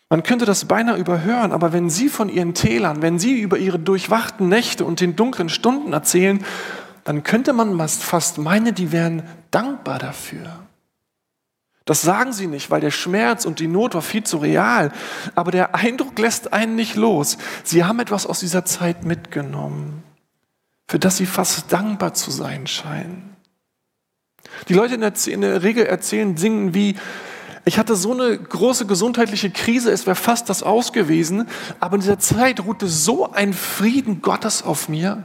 Man 0.10 0.24
könnte 0.24 0.46
das 0.46 0.66
beinahe 0.66 0.98
überhören, 0.98 1.52
aber 1.52 1.74
wenn 1.74 1.90
Sie 1.90 2.08
von 2.08 2.30
Ihren 2.30 2.54
Tälern, 2.54 3.02
wenn 3.02 3.18
Sie 3.18 3.40
über 3.40 3.58
Ihre 3.58 3.80
durchwachten 3.80 4.48
Nächte 4.48 4.86
und 4.86 5.00
den 5.00 5.16
dunklen 5.16 5.50
Stunden 5.50 5.92
erzählen, 5.92 6.46
dann 7.04 7.24
könnte 7.24 7.52
man 7.52 7.80
fast 7.90 8.38
meinen, 8.38 8.76
die 8.76 8.92
wären 8.92 9.24
dankbar 9.50 9.98
dafür. 9.98 10.63
Das 11.86 12.02
sagen 12.02 12.32
sie 12.32 12.48
nicht, 12.48 12.72
weil 12.72 12.80
der 12.80 12.92
Schmerz 12.92 13.46
und 13.46 13.60
die 13.60 13.68
Not 13.68 13.94
war 13.94 14.02
viel 14.02 14.24
zu 14.24 14.38
real. 14.38 14.92
Aber 15.36 15.52
der 15.52 15.76
Eindruck 15.76 16.18
lässt 16.18 16.54
einen 16.54 16.76
nicht 16.76 16.96
los. 16.96 17.38
Sie 17.64 17.84
haben 17.84 18.00
etwas 18.00 18.26
aus 18.26 18.40
dieser 18.40 18.64
Zeit 18.64 19.04
mitgenommen, 19.04 20.04
für 20.88 21.00
das 21.00 21.18
sie 21.18 21.26
fast 21.26 21.72
dankbar 21.74 22.14
zu 22.14 22.32
sein 22.32 22.68
scheinen. 22.68 23.36
Die 24.70 24.74
Leute 24.74 24.96
in 24.96 25.02
der, 25.02 25.14
in 25.28 25.42
der 25.42 25.64
Regel 25.64 25.86
erzählen 25.86 26.36
Dingen 26.36 26.74
wie, 26.74 26.96
ich 27.66 27.78
hatte 27.78 27.96
so 27.96 28.14
eine 28.14 28.38
große 28.38 28.86
gesundheitliche 28.86 29.50
Krise, 29.50 29.92
es 29.92 30.06
wäre 30.06 30.16
fast 30.16 30.50
das 30.50 30.64
aus 30.64 30.94
gewesen, 30.94 31.48
aber 31.80 31.96
in 31.96 32.02
dieser 32.02 32.20
Zeit 32.20 32.62
ruhte 32.62 32.88
so 32.88 33.32
ein 33.32 33.54
Frieden 33.54 34.22
Gottes 34.22 34.64
auf 34.64 34.90
mir, 34.90 35.24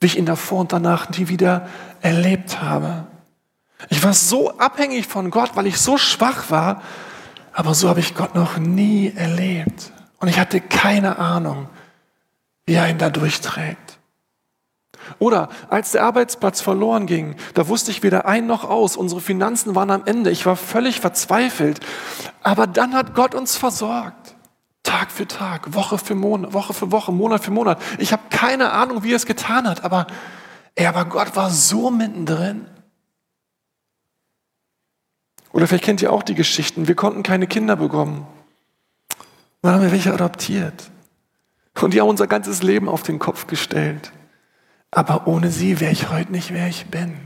wie 0.00 0.06
ich 0.06 0.18
ihn 0.18 0.26
davor 0.26 0.60
und 0.60 0.72
danach 0.72 1.10
nie 1.10 1.28
wieder 1.28 1.68
erlebt 2.00 2.60
habe. 2.60 3.06
Ich 3.88 4.02
war 4.02 4.14
so 4.14 4.58
abhängig 4.58 5.06
von 5.06 5.30
Gott, 5.30 5.50
weil 5.54 5.66
ich 5.66 5.78
so 5.78 5.98
schwach 5.98 6.50
war, 6.50 6.82
aber 7.52 7.74
so 7.74 7.88
habe 7.88 8.00
ich 8.00 8.14
Gott 8.14 8.34
noch 8.34 8.58
nie 8.58 9.12
erlebt. 9.14 9.92
Und 10.18 10.28
ich 10.28 10.38
hatte 10.38 10.60
keine 10.60 11.18
Ahnung, 11.18 11.68
wie 12.66 12.74
er 12.74 12.88
ihn 12.88 12.98
da 12.98 13.10
durchträgt. 13.10 13.98
Oder 15.18 15.48
als 15.68 15.92
der 15.92 16.02
Arbeitsplatz 16.02 16.60
verloren 16.60 17.06
ging, 17.06 17.36
da 17.54 17.68
wusste 17.68 17.90
ich 17.90 18.02
weder 18.02 18.26
ein 18.26 18.46
noch 18.46 18.64
aus. 18.64 18.96
Unsere 18.96 19.20
Finanzen 19.20 19.74
waren 19.74 19.90
am 19.90 20.02
Ende. 20.06 20.30
Ich 20.30 20.46
war 20.46 20.56
völlig 20.56 21.00
verzweifelt. 21.00 21.80
Aber 22.42 22.66
dann 22.66 22.94
hat 22.94 23.14
Gott 23.14 23.34
uns 23.34 23.56
versorgt. 23.56 24.34
Tag 24.82 25.10
für 25.10 25.26
Tag, 25.26 25.74
Woche 25.74 25.98
für 25.98 26.14
Monat, 26.14 26.52
Woche 26.52 26.74
für 26.74 26.92
Woche, 26.92 27.10
Monat 27.10 27.42
für 27.42 27.50
Monat. 27.50 27.80
Ich 27.98 28.12
habe 28.12 28.22
keine 28.30 28.72
Ahnung, 28.72 29.02
wie 29.02 29.12
er 29.12 29.16
es 29.16 29.26
getan 29.26 29.66
hat, 29.66 29.82
aber, 29.82 30.06
ey, 30.74 30.86
aber 30.86 31.06
Gott 31.06 31.34
war 31.36 31.50
so 31.50 31.90
mittendrin. 31.90 32.66
Oder 35.54 35.68
vielleicht 35.68 35.84
kennt 35.84 36.02
ihr 36.02 36.12
auch 36.12 36.24
die 36.24 36.34
Geschichten, 36.34 36.88
wir 36.88 36.96
konnten 36.96 37.22
keine 37.22 37.46
Kinder 37.46 37.76
bekommen. 37.76 38.26
Dann 39.62 39.74
haben 39.74 39.82
wir 39.82 39.92
welche 39.92 40.12
adoptiert. 40.12 40.90
Und 41.80 41.94
die 41.94 42.00
haben 42.00 42.08
unser 42.08 42.26
ganzes 42.26 42.64
Leben 42.64 42.88
auf 42.88 43.04
den 43.04 43.20
Kopf 43.20 43.46
gestellt. 43.46 44.10
Aber 44.90 45.28
ohne 45.28 45.50
sie 45.50 45.78
wäre 45.78 45.92
ich 45.92 46.10
heute 46.10 46.32
nicht, 46.32 46.52
wer 46.52 46.66
ich 46.66 46.86
bin. 46.86 47.16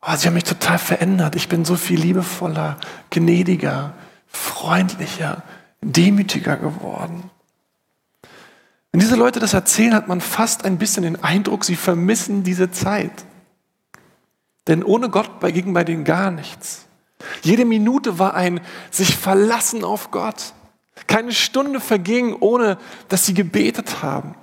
Oh, 0.00 0.14
sie 0.14 0.28
haben 0.28 0.34
mich 0.34 0.44
total 0.44 0.78
verändert. 0.78 1.34
Ich 1.34 1.48
bin 1.48 1.64
so 1.64 1.74
viel 1.74 2.00
liebevoller, 2.00 2.78
gnädiger, 3.10 3.94
freundlicher, 4.28 5.42
demütiger 5.80 6.56
geworden. 6.56 7.30
Wenn 8.92 9.00
diese 9.00 9.16
Leute 9.16 9.40
das 9.40 9.54
erzählen, 9.54 9.94
hat 9.94 10.06
man 10.06 10.20
fast 10.20 10.64
ein 10.64 10.78
bisschen 10.78 11.02
den 11.02 11.20
Eindruck, 11.20 11.64
sie 11.64 11.74
vermissen 11.74 12.44
diese 12.44 12.70
Zeit. 12.70 13.24
Denn 14.68 14.82
ohne 14.82 15.08
Gott 15.10 15.40
ging 15.40 15.72
bei 15.72 15.84
denen 15.84 16.04
gar 16.04 16.30
nichts. 16.30 16.86
Jede 17.42 17.64
Minute 17.64 18.18
war 18.18 18.34
ein 18.34 18.60
sich 18.90 19.16
verlassen 19.16 19.84
auf 19.84 20.10
Gott. 20.10 20.52
Keine 21.06 21.32
Stunde 21.32 21.80
verging, 21.80 22.36
ohne 22.40 22.78
dass 23.08 23.26
sie 23.26 23.34
gebetet 23.34 24.02
haben. 24.02 24.34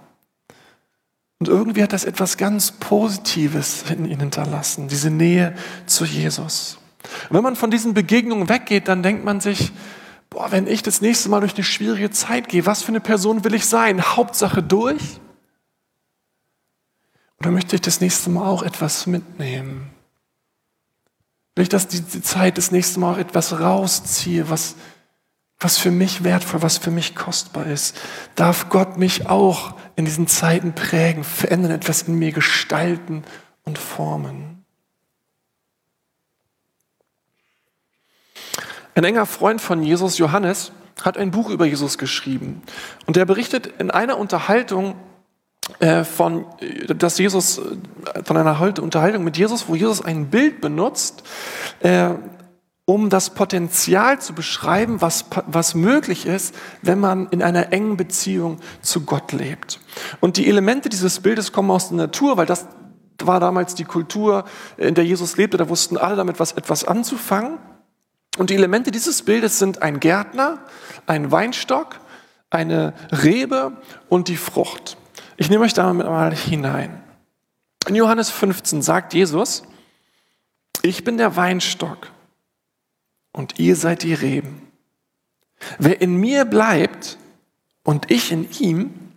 Und 1.40 1.50
irgendwie 1.50 1.84
hat 1.84 1.92
das 1.92 2.06
etwas 2.06 2.38
ganz 2.38 2.72
Positives 2.72 3.84
in 3.90 4.06
ihnen 4.06 4.22
hinterlassen, 4.22 4.88
diese 4.88 5.10
Nähe 5.10 5.56
zu 5.86 6.06
Jesus. 6.06 6.78
Und 7.30 7.36
wenn 7.36 7.44
man 7.44 7.58
von 7.58 7.70
diesen 7.70 7.94
Begegnungen 7.94 8.48
weggeht, 8.48 8.88
dann 8.88 9.04
denkt 9.04 9.26
man 9.26 9.42
sich, 9.42 9.74
boah, 10.30 10.52
wenn 10.52 10.68
ich 10.68 10.84
das 10.84 11.02
nächste 11.02 11.28
Mal 11.28 11.42
durch 11.42 11.56
eine 11.56 11.66
schwierige 11.66 12.12
Zeit 12.12 12.48
gehe, 12.48 12.66
was 12.66 12.82
für 12.82 12.90
eine 12.90 13.02
Person 13.02 13.44
will 13.44 13.54
ich 13.56 13.66
sein? 13.66 14.02
Hauptsache 14.02 14.64
durch? 14.64 15.20
Oder 17.40 17.52
möchte 17.52 17.76
ich 17.76 17.82
das 17.82 18.00
nächste 18.00 18.30
Mal 18.30 18.48
auch 18.48 18.64
etwas 18.64 19.06
mitnehmen? 19.06 19.93
Will 21.56 21.64
ich, 21.64 21.70
dass 21.70 21.88
die, 21.88 22.04
Zeit 22.22 22.58
das 22.58 22.72
nächste 22.72 23.00
Mal 23.00 23.14
auch 23.14 23.18
etwas 23.18 23.60
rausziehe, 23.60 24.50
was, 24.50 24.76
was 25.60 25.78
für 25.78 25.92
mich 25.92 26.24
wertvoll, 26.24 26.64
was 26.64 26.78
für 26.78 26.92
mich 26.92 27.16
kostbar 27.16 27.68
ist? 27.68 27.96
Darf 28.36 28.70
Gott 28.70 28.98
mich 28.98 29.28
auch 29.28 29.76
in 29.96 30.06
diesen 30.06 30.28
Zeiten 30.28 30.74
prägen, 30.74 31.24
verändern, 31.24 31.72
etwas 31.72 32.04
in 32.04 32.16
mir 32.16 32.32
gestalten 32.32 33.24
und 33.64 33.78
formen? 33.78 34.66
Ein 38.96 39.04
enger 39.04 39.26
Freund 39.26 39.62
von 39.62 39.84
Jesus, 39.84 40.18
Johannes, 40.18 40.72
hat 41.02 41.18
ein 41.18 41.32
Buch 41.32 41.50
über 41.50 41.66
Jesus 41.66 41.98
geschrieben. 41.98 42.62
Und 43.06 43.18
er 43.18 43.26
berichtet 43.26 43.68
in 43.80 43.92
einer 43.92 44.18
Unterhaltung 44.18 44.96
äh, 45.80 46.04
von, 46.04 46.46
dass 46.88 47.18
Jesus, 47.18 47.58
äh, 47.58 47.78
von 48.24 48.38
einer 48.38 48.60
Unterhaltung 48.82 49.24
mit 49.24 49.38
Jesus, 49.38 49.68
wo 49.68 49.76
Jesus 49.76 50.04
ein 50.04 50.30
Bild 50.30 50.62
benutzt, 50.62 51.24
äh, 51.80 52.10
um 52.86 53.10
das 53.10 53.30
Potenzial 53.30 54.20
zu 54.20 54.34
beschreiben, 54.34 55.02
was, 55.02 55.26
was 55.48 55.74
möglich 55.74 56.26
ist, 56.26 56.54
wenn 56.82 57.00
man 57.00 57.28
in 57.30 57.42
einer 57.42 57.72
engen 57.72 57.96
Beziehung 57.96 58.60
zu 58.82 59.02
Gott 59.02 59.32
lebt. 59.32 59.80
Und 60.20 60.38
die 60.38 60.48
Elemente 60.48 60.90
dieses 60.90 61.22
Bildes 61.22 61.54
kommen 61.54 61.72
aus 61.72 61.90
der 61.90 61.98
Natur, 61.98 62.36
weil 62.36 62.46
das 62.46 62.68
war 63.22 63.40
damals 63.40 63.76
die 63.76 63.86
Kultur, 63.86 64.44
in 64.78 64.96
der 64.96 65.06
Jesus 65.06 65.38
lebte. 65.38 65.58
Da 65.58 65.70
wussten 65.70 65.98
alle 65.98 66.16
damit 66.16 66.40
was 66.40 66.54
etwas 66.54 66.84
anzufangen. 66.84 67.58
Und 68.38 68.50
die 68.50 68.56
Elemente 68.56 68.92
dieses 68.92 69.22
Bildes 69.22 69.60
sind 69.60 69.82
ein 69.82 70.00
Gärtner, 70.00 70.60
ein 71.06 71.32
Weinstock, 71.32 72.00
eine 72.50 72.94
Rebe 73.12 73.74
und 74.10 74.28
die 74.28 74.38
Frucht. 74.38 74.98
Ich 75.38 75.50
nehme 75.50 75.64
euch 75.64 75.74
da 75.74 75.94
mal 75.94 76.36
hinein. 76.36 77.03
In 77.88 77.96
Johannes 77.96 78.30
15 78.30 78.82
sagt 78.82 79.14
Jesus, 79.14 79.64
ich 80.82 81.04
bin 81.04 81.18
der 81.18 81.36
Weinstock 81.36 82.12
und 83.32 83.60
ihr 83.60 83.76
seid 83.76 84.04
die 84.04 84.14
Reben. 84.14 84.72
Wer 85.80 86.02
in 86.02 86.16
mir 86.16 86.46
bleibt 86.46 87.18
und 87.84 88.12
ich 88.12 88.32
in 88.32 88.50
ihm, 88.60 89.14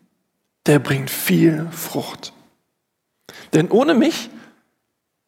der 0.66 0.78
bringt 0.78 1.10
viel 1.10 1.68
Frucht. 1.70 2.32
Denn 3.52 3.70
ohne 3.70 3.94
mich 3.94 4.30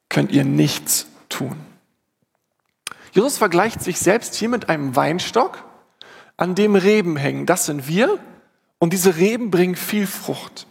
könnt 0.08 0.32
ihr 0.32 0.44
nichts 0.44 1.06
tun. 1.28 1.56
Jesus 3.12 3.38
vergleicht 3.38 3.82
sich 3.82 3.98
selbst 3.98 4.34
hier 4.34 4.48
mit 4.48 4.68
einem 4.68 4.94
Weinstock, 4.96 5.64
an 6.36 6.54
dem 6.54 6.76
Reben 6.76 7.16
hängen. 7.16 7.46
Das 7.46 7.66
sind 7.66 7.88
wir 7.88 8.18
und 8.78 8.92
diese 8.92 9.16
Reben 9.16 9.50
bringen 9.50 9.74
viel 9.74 10.06
Frucht. 10.06 10.67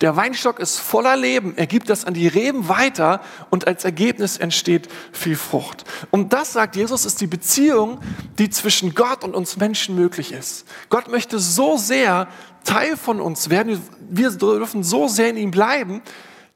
Der 0.00 0.16
Weinstock 0.16 0.60
ist 0.60 0.78
voller 0.78 1.16
Leben. 1.16 1.54
Er 1.56 1.66
gibt 1.66 1.90
das 1.90 2.04
an 2.04 2.14
die 2.14 2.28
Reben 2.28 2.68
weiter 2.68 3.20
und 3.50 3.66
als 3.66 3.84
Ergebnis 3.84 4.36
entsteht 4.36 4.88
viel 5.12 5.36
Frucht. 5.36 5.84
Und 6.10 6.32
das, 6.32 6.52
sagt 6.52 6.76
Jesus, 6.76 7.04
ist 7.04 7.20
die 7.20 7.26
Beziehung, 7.26 8.00
die 8.38 8.50
zwischen 8.50 8.94
Gott 8.94 9.24
und 9.24 9.34
uns 9.34 9.56
Menschen 9.56 9.94
möglich 9.94 10.32
ist. 10.32 10.66
Gott 10.88 11.08
möchte 11.08 11.38
so 11.38 11.76
sehr 11.76 12.28
Teil 12.64 12.96
von 12.96 13.20
uns 13.20 13.50
werden. 13.50 13.80
Wir 14.08 14.30
dürfen 14.30 14.82
so 14.82 15.08
sehr 15.08 15.30
in 15.30 15.36
ihm 15.36 15.50
bleiben, 15.50 16.02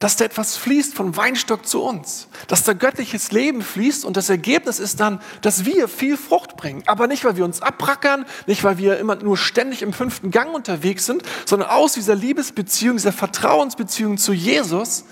dass 0.02 0.16
da 0.16 0.24
etwas 0.24 0.56
fließt 0.56 0.94
von 0.94 1.16
Weinstock 1.16 1.64
zu 1.64 1.80
uns, 1.80 2.26
dass 2.48 2.64
da 2.64 2.72
göttliches 2.72 3.30
Leben 3.30 3.62
fließt 3.62 4.04
und 4.04 4.16
das 4.16 4.30
Ergebnis 4.30 4.80
ist 4.80 4.98
dann, 4.98 5.20
dass 5.42 5.64
wir 5.64 5.86
viel 5.86 6.16
Frucht 6.16 6.56
bringen. 6.56 6.82
Aber 6.86 7.06
nicht, 7.06 7.24
weil 7.24 7.36
wir 7.36 7.44
uns 7.44 7.62
abrackern, 7.62 8.26
nicht, 8.48 8.64
weil 8.64 8.78
wir 8.78 8.98
immer 8.98 9.14
nur 9.14 9.36
ständig 9.36 9.80
im 9.80 9.92
fünften 9.92 10.32
Gang 10.32 10.56
unterwegs 10.56 11.06
sind, 11.06 11.22
sondern 11.46 11.70
aus 11.70 11.92
dieser 11.92 12.16
Liebesbeziehung, 12.16 12.96
dieser 12.96 13.12
Vertrauensbeziehung 13.12 14.18
zu 14.18 14.32
Jesus, 14.32 15.04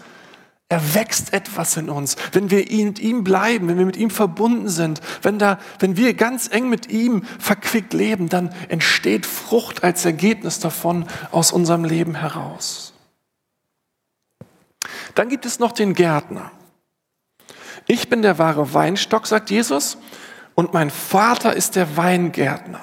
erwächst 0.68 1.34
etwas 1.34 1.76
in 1.76 1.88
uns. 1.88 2.16
Wenn 2.32 2.50
wir 2.50 2.58
mit 2.58 2.98
ihm 2.98 3.22
bleiben, 3.22 3.68
wenn 3.68 3.78
wir 3.78 3.86
mit 3.86 3.96
ihm 3.96 4.10
verbunden 4.10 4.68
sind, 4.68 5.00
wenn, 5.22 5.38
da, 5.38 5.60
wenn 5.78 5.96
wir 5.96 6.14
ganz 6.14 6.48
eng 6.50 6.68
mit 6.68 6.90
ihm 6.90 7.22
verquickt 7.38 7.92
leben, 7.92 8.28
dann 8.28 8.52
entsteht 8.68 9.24
Frucht 9.24 9.84
als 9.84 10.04
Ergebnis 10.04 10.58
davon 10.58 11.06
aus 11.30 11.52
unserem 11.52 11.84
Leben 11.84 12.16
heraus. 12.16 12.89
Dann 15.14 15.28
gibt 15.28 15.46
es 15.46 15.58
noch 15.58 15.72
den 15.72 15.94
Gärtner. 15.94 16.50
Ich 17.86 18.08
bin 18.08 18.22
der 18.22 18.38
wahre 18.38 18.72
Weinstock, 18.74 19.26
sagt 19.26 19.50
Jesus, 19.50 19.98
und 20.54 20.72
mein 20.72 20.90
Vater 20.90 21.54
ist 21.54 21.76
der 21.76 21.96
Weingärtner. 21.96 22.80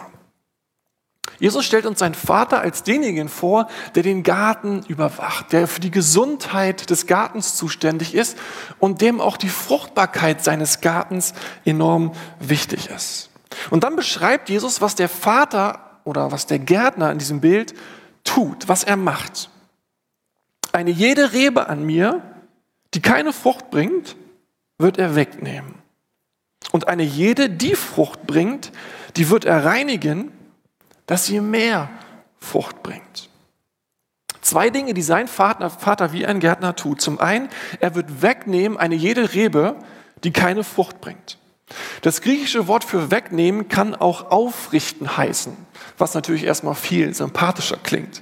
Jesus 1.39 1.65
stellt 1.65 1.85
uns 1.85 1.99
seinen 1.99 2.15
Vater 2.15 2.61
als 2.61 2.81
denjenigen 2.81 3.29
vor, 3.29 3.67
der 3.93 4.01
den 4.01 4.23
Garten 4.23 4.83
überwacht, 4.87 5.51
der 5.51 5.67
für 5.67 5.79
die 5.79 5.91
Gesundheit 5.91 6.89
des 6.89 7.05
Gartens 7.05 7.55
zuständig 7.55 8.15
ist 8.15 8.37
und 8.79 9.01
dem 9.01 9.21
auch 9.21 9.37
die 9.37 9.49
Fruchtbarkeit 9.49 10.43
seines 10.43 10.81
Gartens 10.81 11.33
enorm 11.63 12.13
wichtig 12.39 12.89
ist. 12.89 13.29
Und 13.69 13.83
dann 13.83 13.95
beschreibt 13.95 14.49
Jesus, 14.49 14.81
was 14.81 14.95
der 14.95 15.09
Vater 15.09 15.99
oder 16.05 16.31
was 16.31 16.47
der 16.47 16.59
Gärtner 16.59 17.11
in 17.11 17.19
diesem 17.19 17.39
Bild 17.39 17.75
tut, 18.23 18.67
was 18.67 18.83
er 18.83 18.97
macht 18.97 19.51
eine 20.77 20.91
jede 20.91 21.33
Rebe 21.33 21.69
an 21.69 21.83
mir, 21.83 22.21
die 22.93 23.01
keine 23.01 23.33
Frucht 23.33 23.71
bringt, 23.71 24.15
wird 24.77 24.99
er 24.99 25.15
wegnehmen. 25.15 25.73
Und 26.71 26.87
eine 26.87 27.01
jede, 27.01 27.49
die 27.49 27.73
Frucht 27.73 28.27
bringt, 28.27 28.71
die 29.15 29.31
wird 29.31 29.43
er 29.43 29.65
reinigen, 29.65 30.31
dass 31.07 31.25
sie 31.25 31.41
mehr 31.41 31.89
Frucht 32.37 32.83
bringt. 32.83 33.31
Zwei 34.41 34.69
Dinge, 34.69 34.93
die 34.93 35.01
sein 35.01 35.27
Vater, 35.27 35.71
Vater 35.71 36.13
wie 36.13 36.27
ein 36.27 36.39
Gärtner 36.39 36.75
tut. 36.75 37.01
Zum 37.01 37.19
einen, 37.19 37.49
er 37.79 37.95
wird 37.95 38.21
wegnehmen 38.21 38.77
eine 38.77 38.93
jede 38.93 39.33
Rebe, 39.33 39.77
die 40.23 40.31
keine 40.31 40.63
Frucht 40.63 41.01
bringt. 41.01 41.39
Das 42.03 42.21
griechische 42.21 42.67
Wort 42.67 42.83
für 42.83 43.09
wegnehmen 43.09 43.67
kann 43.67 43.95
auch 43.95 44.29
aufrichten 44.29 45.17
heißen, 45.17 45.57
was 45.97 46.13
natürlich 46.13 46.43
erstmal 46.43 46.75
viel 46.75 47.15
sympathischer 47.15 47.77
klingt. 47.81 48.21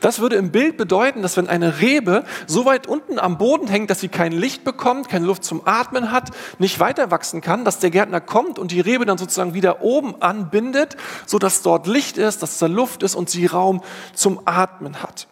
Das 0.00 0.18
würde 0.18 0.36
im 0.36 0.50
Bild 0.50 0.76
bedeuten, 0.76 1.22
dass 1.22 1.36
wenn 1.36 1.48
eine 1.48 1.80
Rebe 1.80 2.24
so 2.46 2.64
weit 2.64 2.86
unten 2.86 3.18
am 3.18 3.38
Boden 3.38 3.68
hängt, 3.68 3.90
dass 3.90 4.00
sie 4.00 4.08
kein 4.08 4.32
Licht 4.32 4.64
bekommt, 4.64 5.08
keine 5.08 5.26
Luft 5.26 5.44
zum 5.44 5.66
Atmen 5.66 6.10
hat, 6.12 6.30
nicht 6.58 6.80
weiter 6.80 7.10
wachsen 7.10 7.40
kann, 7.40 7.64
dass 7.64 7.78
der 7.78 7.90
Gärtner 7.90 8.20
kommt 8.20 8.58
und 8.58 8.70
die 8.70 8.80
Rebe 8.80 9.06
dann 9.06 9.18
sozusagen 9.18 9.54
wieder 9.54 9.82
oben 9.82 10.20
anbindet, 10.20 10.96
so 11.26 11.38
dass 11.38 11.62
dort 11.62 11.86
Licht 11.86 12.18
ist, 12.18 12.42
dass 12.42 12.58
da 12.58 12.66
Luft 12.66 13.02
ist 13.02 13.14
und 13.14 13.30
sie 13.30 13.46
Raum 13.46 13.82
zum 14.14 14.40
Atmen 14.44 15.02
hat 15.02 15.28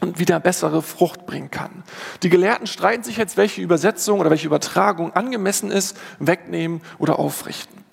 und 0.00 0.18
wieder 0.18 0.40
bessere 0.40 0.82
Frucht 0.82 1.26
bringen 1.26 1.50
kann. 1.50 1.82
Die 2.22 2.30
Gelehrten 2.30 2.66
streiten 2.66 3.04
sich 3.04 3.16
jetzt, 3.16 3.36
welche 3.36 3.60
Übersetzung 3.60 4.20
oder 4.20 4.30
welche 4.30 4.46
Übertragung 4.46 5.12
angemessen 5.14 5.70
ist, 5.70 5.96
wegnehmen 6.18 6.80
oder 6.98 7.18
aufrichten. 7.18 7.84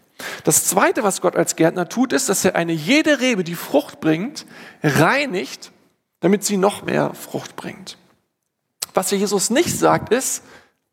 Das 0.43 0.65
Zweite, 0.65 1.03
was 1.03 1.21
Gott 1.21 1.35
als 1.35 1.55
Gärtner 1.55 1.89
tut, 1.89 2.11
ist, 2.13 2.29
dass 2.29 2.43
er 2.43 2.55
eine 2.55 2.73
jede 2.73 3.19
Rebe, 3.19 3.43
die 3.43 3.55
Frucht 3.55 3.99
bringt, 3.99 4.45
reinigt, 4.81 5.71
damit 6.19 6.43
sie 6.43 6.57
noch 6.57 6.83
mehr 6.83 7.13
Frucht 7.13 7.55
bringt. 7.55 7.97
Was 8.93 9.09
hier 9.09 9.19
Jesus 9.19 9.49
nicht 9.49 9.77
sagt, 9.77 10.11
ist, 10.11 10.43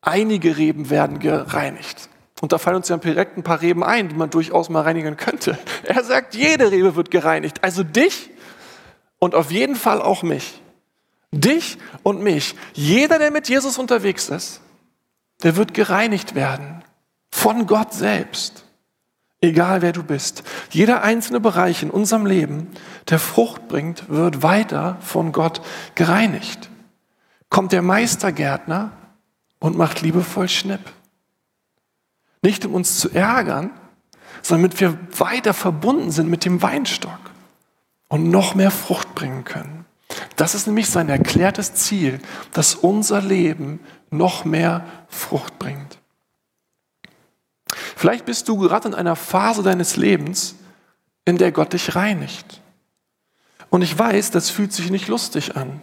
einige 0.00 0.56
Reben 0.56 0.90
werden 0.90 1.18
gereinigt. 1.18 2.08
Und 2.40 2.52
da 2.52 2.58
fallen 2.58 2.76
uns 2.76 2.88
ja 2.88 2.96
direkt 2.98 3.38
ein 3.38 3.42
paar 3.42 3.62
Reben 3.62 3.82
ein, 3.82 4.08
die 4.08 4.14
man 4.14 4.28
durchaus 4.28 4.68
mal 4.68 4.82
reinigen 4.82 5.16
könnte. 5.16 5.58
Er 5.84 6.04
sagt, 6.04 6.34
jede 6.34 6.70
Rebe 6.70 6.96
wird 6.96 7.10
gereinigt. 7.10 7.62
Also 7.62 7.82
dich 7.82 8.30
und 9.18 9.34
auf 9.34 9.50
jeden 9.50 9.76
Fall 9.76 10.02
auch 10.02 10.22
mich. 10.22 10.60
Dich 11.30 11.78
und 12.02 12.22
mich. 12.22 12.54
Jeder, 12.74 13.18
der 13.18 13.30
mit 13.30 13.48
Jesus 13.48 13.78
unterwegs 13.78 14.28
ist, 14.28 14.60
der 15.42 15.56
wird 15.56 15.74
gereinigt 15.74 16.34
werden. 16.34 16.84
Von 17.30 17.66
Gott 17.66 17.92
selbst 17.92 18.63
egal 19.44 19.82
wer 19.82 19.92
du 19.92 20.02
bist. 20.02 20.42
Jeder 20.70 21.02
einzelne 21.02 21.40
Bereich 21.40 21.82
in 21.82 21.90
unserem 21.90 22.26
Leben, 22.26 22.68
der 23.08 23.18
Frucht 23.18 23.68
bringt, 23.68 24.08
wird 24.08 24.42
weiter 24.42 24.98
von 25.00 25.32
Gott 25.32 25.60
gereinigt. 25.94 26.70
Kommt 27.50 27.72
der 27.72 27.82
Meistergärtner 27.82 28.92
und 29.58 29.76
macht 29.76 30.02
liebevoll 30.02 30.48
Schnipp. 30.48 30.80
Nicht 32.42 32.66
um 32.66 32.74
uns 32.74 32.98
zu 32.98 33.10
ärgern, 33.10 33.70
sondern 34.42 34.70
damit 34.70 34.80
wir 34.80 34.98
weiter 35.18 35.54
verbunden 35.54 36.10
sind 36.10 36.28
mit 36.28 36.44
dem 36.44 36.60
Weinstock 36.60 37.18
und 38.08 38.30
noch 38.30 38.54
mehr 38.54 38.70
Frucht 38.70 39.14
bringen 39.14 39.44
können. 39.44 39.86
Das 40.36 40.54
ist 40.54 40.66
nämlich 40.66 40.88
sein 40.90 41.08
erklärtes 41.08 41.74
Ziel, 41.74 42.20
dass 42.52 42.74
unser 42.74 43.22
Leben 43.22 43.80
noch 44.10 44.44
mehr 44.44 44.84
Frucht 45.08 45.58
bringt. 45.58 45.98
Vielleicht 48.04 48.26
bist 48.26 48.50
du 48.50 48.58
gerade 48.58 48.88
in 48.88 48.94
einer 48.94 49.16
Phase 49.16 49.62
deines 49.62 49.96
Lebens, 49.96 50.56
in 51.24 51.38
der 51.38 51.52
Gott 51.52 51.72
dich 51.72 51.96
reinigt. 51.96 52.60
Und 53.70 53.80
ich 53.80 53.98
weiß, 53.98 54.30
das 54.30 54.50
fühlt 54.50 54.74
sich 54.74 54.90
nicht 54.90 55.08
lustig 55.08 55.56
an. 55.56 55.80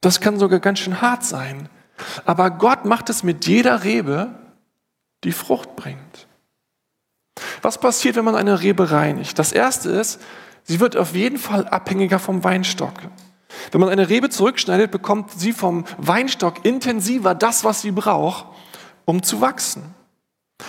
Das 0.00 0.22
kann 0.22 0.38
sogar 0.38 0.58
ganz 0.58 0.78
schön 0.78 1.02
hart 1.02 1.22
sein. 1.22 1.68
Aber 2.24 2.50
Gott 2.50 2.86
macht 2.86 3.10
es 3.10 3.24
mit 3.24 3.46
jeder 3.46 3.84
Rebe, 3.84 4.30
die 5.22 5.32
Frucht 5.32 5.76
bringt. 5.76 6.28
Was 7.60 7.76
passiert, 7.76 8.16
wenn 8.16 8.24
man 8.24 8.36
eine 8.36 8.62
Rebe 8.62 8.90
reinigt? 8.90 9.38
Das 9.38 9.52
erste 9.52 9.90
ist, 9.90 10.18
sie 10.62 10.80
wird 10.80 10.96
auf 10.96 11.14
jeden 11.14 11.36
Fall 11.36 11.68
abhängiger 11.68 12.18
vom 12.18 12.42
Weinstock. 12.42 12.94
Wenn 13.70 13.82
man 13.82 13.90
eine 13.90 14.08
Rebe 14.08 14.30
zurückschneidet, 14.30 14.90
bekommt 14.90 15.32
sie 15.32 15.52
vom 15.52 15.84
Weinstock 15.98 16.64
intensiver 16.64 17.34
das, 17.34 17.64
was 17.64 17.82
sie 17.82 17.90
braucht, 17.90 18.46
um 19.04 19.22
zu 19.22 19.42
wachsen. 19.42 19.94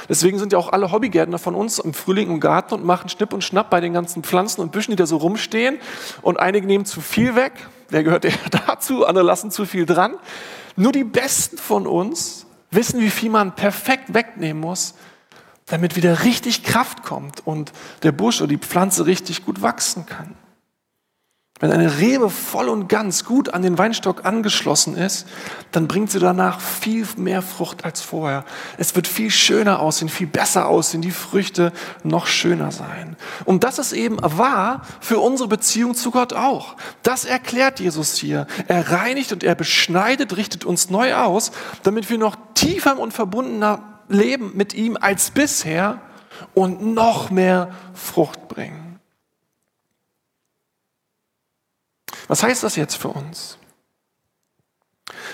Deswegen 0.09 0.39
sind 0.39 0.53
ja 0.53 0.59
auch 0.59 0.71
alle 0.71 0.91
Hobbygärtner 0.91 1.39
von 1.39 1.55
uns 1.55 1.79
im 1.79 1.93
Frühling 1.93 2.29
im 2.29 2.39
Garten 2.39 2.73
und 2.73 2.85
machen 2.85 3.09
Schnipp 3.09 3.33
und 3.33 3.43
Schnapp 3.43 3.69
bei 3.69 3.81
den 3.81 3.93
ganzen 3.93 4.23
Pflanzen 4.23 4.61
und 4.61 4.71
Büschen, 4.71 4.91
die 4.91 4.97
da 4.97 5.05
so 5.05 5.17
rumstehen. 5.17 5.77
Und 6.21 6.39
einige 6.39 6.67
nehmen 6.67 6.85
zu 6.85 7.01
viel 7.01 7.35
weg. 7.35 7.53
Wer 7.89 8.03
gehört 8.03 8.25
eher 8.25 8.33
dazu? 8.67 9.05
Andere 9.05 9.25
lassen 9.25 9.51
zu 9.51 9.65
viel 9.65 9.85
dran. 9.85 10.15
Nur 10.75 10.91
die 10.91 11.03
Besten 11.03 11.57
von 11.57 11.87
uns 11.87 12.45
wissen, 12.71 13.01
wie 13.01 13.09
viel 13.09 13.29
man 13.29 13.55
perfekt 13.55 14.13
wegnehmen 14.13 14.61
muss, 14.61 14.95
damit 15.65 15.95
wieder 15.95 16.23
richtig 16.23 16.63
Kraft 16.63 17.03
kommt 17.03 17.45
und 17.45 17.71
der 18.03 18.11
Busch 18.11 18.41
oder 18.41 18.49
die 18.49 18.57
Pflanze 18.57 19.05
richtig 19.05 19.45
gut 19.45 19.61
wachsen 19.61 20.05
kann. 20.05 20.35
Wenn 21.61 21.71
eine 21.71 21.99
Rebe 21.99 22.31
voll 22.31 22.69
und 22.69 22.89
ganz 22.89 23.23
gut 23.23 23.53
an 23.53 23.61
den 23.61 23.77
Weinstock 23.77 24.25
angeschlossen 24.25 24.97
ist, 24.97 25.27
dann 25.71 25.87
bringt 25.87 26.09
sie 26.09 26.19
danach 26.19 26.59
viel 26.59 27.07
mehr 27.17 27.43
Frucht 27.43 27.85
als 27.85 28.01
vorher. 28.01 28.43
Es 28.79 28.95
wird 28.95 29.07
viel 29.07 29.29
schöner 29.29 29.79
aussehen, 29.79 30.09
viel 30.09 30.25
besser 30.25 30.67
aussehen, 30.67 31.03
die 31.03 31.11
Früchte 31.11 31.71
noch 32.03 32.25
schöner 32.25 32.71
sein. 32.71 33.15
Und 33.45 33.63
das 33.63 33.77
ist 33.77 33.93
eben 33.93 34.17
wahr 34.19 34.81
für 34.99 35.19
unsere 35.19 35.47
Beziehung 35.47 35.93
zu 35.93 36.09
Gott 36.09 36.33
auch. 36.33 36.75
Das 37.03 37.25
erklärt 37.25 37.79
Jesus 37.79 38.15
hier. 38.15 38.47
Er 38.67 38.91
reinigt 38.91 39.31
und 39.31 39.43
er 39.43 39.53
beschneidet, 39.53 40.35
richtet 40.37 40.65
uns 40.65 40.89
neu 40.89 41.13
aus, 41.13 41.51
damit 41.83 42.09
wir 42.09 42.17
noch 42.17 42.35
tiefer 42.55 42.97
und 42.97 43.13
verbundener 43.13 43.99
leben 44.09 44.53
mit 44.55 44.73
ihm 44.73 44.97
als 44.99 45.29
bisher 45.29 46.01
und 46.55 46.81
noch 46.81 47.29
mehr 47.29 47.69
Frucht 47.93 48.47
bringen. 48.47 48.90
Was 52.31 52.43
heißt 52.43 52.63
das 52.63 52.77
jetzt 52.77 52.95
für 52.95 53.09
uns? 53.09 53.57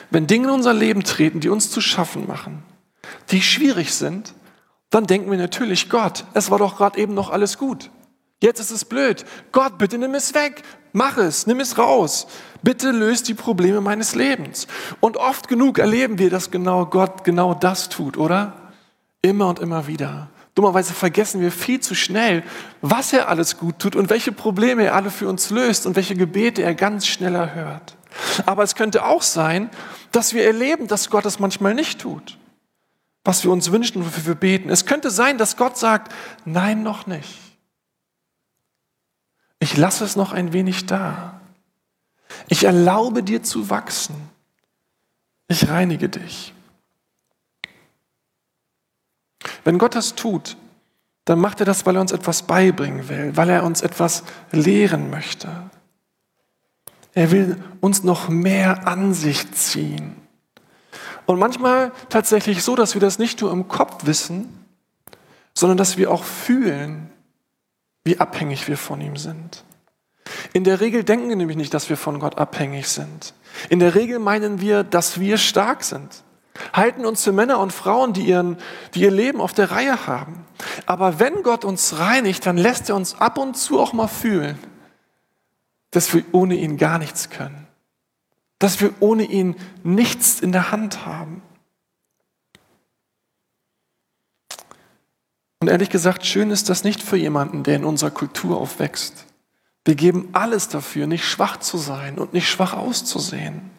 Wenn 0.10 0.26
Dinge 0.26 0.48
in 0.48 0.54
unser 0.56 0.74
Leben 0.74 1.04
treten, 1.04 1.40
die 1.40 1.50
uns 1.50 1.70
zu 1.70 1.80
schaffen 1.80 2.26
machen, 2.26 2.64
die 3.30 3.44
schwierig 3.44 3.94
sind, 3.94 4.34
dann 4.90 5.06
denken 5.06 5.30
wir 5.30 5.38
natürlich, 5.38 5.92
Gott, 5.92 6.26
es 6.34 6.50
war 6.50 6.58
doch 6.58 6.76
gerade 6.76 7.00
eben 7.00 7.14
noch 7.14 7.30
alles 7.30 7.60
gut. 7.60 7.92
Jetzt 8.42 8.60
ist 8.60 8.72
es 8.72 8.84
blöd. 8.84 9.26
Gott, 9.52 9.78
bitte 9.78 10.00
nimm 10.00 10.16
es 10.16 10.34
weg. 10.34 10.64
Mach 10.92 11.18
es, 11.18 11.46
nimm 11.46 11.60
es 11.60 11.78
raus. 11.78 12.26
Bitte 12.64 12.90
löst 12.90 13.28
die 13.28 13.36
Probleme 13.36 13.80
meines 13.80 14.16
Lebens. 14.16 14.66
Und 15.00 15.18
oft 15.18 15.48
genug 15.48 15.78
erleben 15.78 16.18
wir, 16.18 16.32
dass 16.32 16.50
genau 16.50 16.88
Gott 16.88 17.24
genau 17.24 17.54
das 17.54 17.90
tut, 17.90 18.18
oder? 18.18 18.72
Immer 19.22 19.50
und 19.50 19.60
immer 19.60 19.86
wieder. 19.86 20.32
Dummerweise 20.58 20.96
vergessen 20.96 21.40
wir 21.40 21.52
viel 21.52 21.82
zu 21.82 21.94
schnell, 21.94 22.42
was 22.82 23.14
er 23.14 23.30
alles 23.30 23.60
gut 23.60 23.78
tut 23.78 23.96
und 23.96 24.10
welche 24.10 24.32
Probleme 24.32 24.86
er 24.86 24.96
alle 24.96 25.12
für 25.12 25.30
uns 25.30 25.52
löst 25.52 25.86
und 25.86 25.96
welche 25.96 26.16
Gebete 26.16 26.64
er 26.64 26.74
ganz 26.74 27.06
schnell 27.06 27.36
erhört. 27.36 27.96
Aber 28.48 28.64
es 28.64 28.74
könnte 28.74 29.06
auch 29.06 29.22
sein, 29.22 29.70
dass 30.12 30.34
wir 30.34 30.44
erleben, 30.46 30.88
dass 30.88 31.12
Gott 31.12 31.28
es 31.28 31.38
manchmal 31.38 31.76
nicht 31.76 32.02
tut, 32.02 32.40
was 33.24 33.44
wir 33.44 33.52
uns 33.52 33.72
wünschen 33.72 34.00
und 34.00 34.08
wofür 34.08 34.26
wir 34.26 34.34
beten. 34.34 34.72
Es 34.72 34.88
könnte 34.88 35.12
sein, 35.12 35.38
dass 35.38 35.58
Gott 35.58 35.78
sagt, 35.78 36.12
nein, 36.44 36.82
noch 36.82 37.06
nicht. 37.06 37.38
Ich 39.60 39.78
lasse 39.78 40.06
es 40.06 40.16
noch 40.16 40.32
ein 40.32 40.54
wenig 40.54 40.88
da. 40.88 41.40
Ich 42.48 42.64
erlaube 42.64 43.22
dir 43.22 43.44
zu 43.44 43.70
wachsen. 43.70 44.16
Ich 45.50 45.70
reinige 45.70 46.10
dich. 46.10 46.52
Wenn 49.68 49.80
Gott 49.80 49.96
das 49.96 50.16
tut, 50.16 50.56
dann 51.26 51.40
macht 51.40 51.60
er 51.60 51.66
das, 51.66 51.86
weil 51.86 51.98
er 51.98 52.02
uns 52.02 52.14
etwas 52.14 52.44
beibringen 52.44 53.10
will, 53.10 53.36
weil 53.36 53.50
er 53.50 53.66
uns 53.66 53.82
etwas 53.82 54.24
lehren 54.54 55.10
möchte. 55.10 55.50
Er 57.14 57.32
will 57.32 57.62
uns 57.82 58.02
noch 58.02 58.30
mehr 58.30 58.88
an 58.88 59.14
sich 59.14 59.52
ziehen. 59.52 60.16
Und 61.26 61.38
manchmal 61.38 61.92
tatsächlich 62.08 62.64
so, 62.64 62.78
dass 62.78 62.94
wir 62.94 63.02
das 63.02 63.20
nicht 63.20 63.42
nur 63.42 63.52
im 63.52 63.68
Kopf 63.68 64.06
wissen, 64.06 64.66
sondern 65.54 65.78
dass 65.78 65.98
wir 65.98 66.12
auch 66.12 66.24
fühlen, 66.24 67.10
wie 68.06 68.22
abhängig 68.22 68.70
wir 68.70 68.78
von 68.78 69.02
ihm 69.02 69.18
sind. 69.18 69.66
In 70.54 70.64
der 70.64 70.80
Regel 70.80 71.04
denken 71.04 71.28
wir 71.28 71.36
nämlich 71.36 71.58
nicht, 71.58 71.74
dass 71.74 71.90
wir 71.90 71.98
von 71.98 72.20
Gott 72.20 72.38
abhängig 72.38 72.88
sind. 72.88 73.34
In 73.68 73.80
der 73.80 73.96
Regel 73.96 74.20
meinen 74.20 74.62
wir, 74.62 74.86
dass 74.86 75.20
wir 75.20 75.38
stark 75.38 75.84
sind 75.84 76.24
halten 76.74 77.06
uns 77.06 77.24
für 77.24 77.32
Männer 77.32 77.60
und 77.60 77.74
Frauen, 77.74 78.14
die, 78.14 78.24
ihren, 78.24 78.58
die 78.94 79.02
ihr 79.02 79.12
Leben 79.12 79.42
auf 79.42 79.54
der 79.54 79.72
Reihe 79.72 80.08
haben. 80.08 80.46
Aber 80.86 81.20
wenn 81.20 81.44
Gott 81.44 81.66
uns 81.66 82.00
reinigt, 82.00 82.46
dann 82.46 82.58
lässt 82.58 82.90
er 82.90 82.96
uns 82.96 83.20
ab 83.20 83.38
und 83.38 83.56
zu 83.56 83.80
auch 83.80 83.94
mal 83.94 84.08
fühlen, 84.08 84.58
dass 85.92 86.14
wir 86.14 86.24
ohne 86.32 86.56
ihn 86.56 86.78
gar 86.78 86.98
nichts 86.98 87.30
können. 87.30 87.68
Dass 88.60 88.82
wir 88.82 88.94
ohne 89.00 89.24
ihn 89.24 89.56
nichts 89.84 90.40
in 90.40 90.52
der 90.52 90.72
Hand 90.72 91.06
haben. 91.06 91.42
Und 95.60 95.70
ehrlich 95.70 95.90
gesagt, 95.90 96.26
schön 96.26 96.52
ist 96.52 96.70
das 96.70 96.84
nicht 96.84 97.02
für 97.02 97.18
jemanden, 97.18 97.64
der 97.64 97.76
in 97.76 97.86
unserer 97.86 98.12
Kultur 98.12 98.58
aufwächst. 98.58 99.26
Wir 99.86 99.96
geben 99.96 100.30
alles 100.34 100.68
dafür, 100.70 101.08
nicht 101.08 101.26
schwach 101.26 101.58
zu 101.58 101.78
sein 101.78 102.20
und 102.20 102.34
nicht 102.34 102.50
schwach 102.50 102.74
auszusehen. 102.74 103.77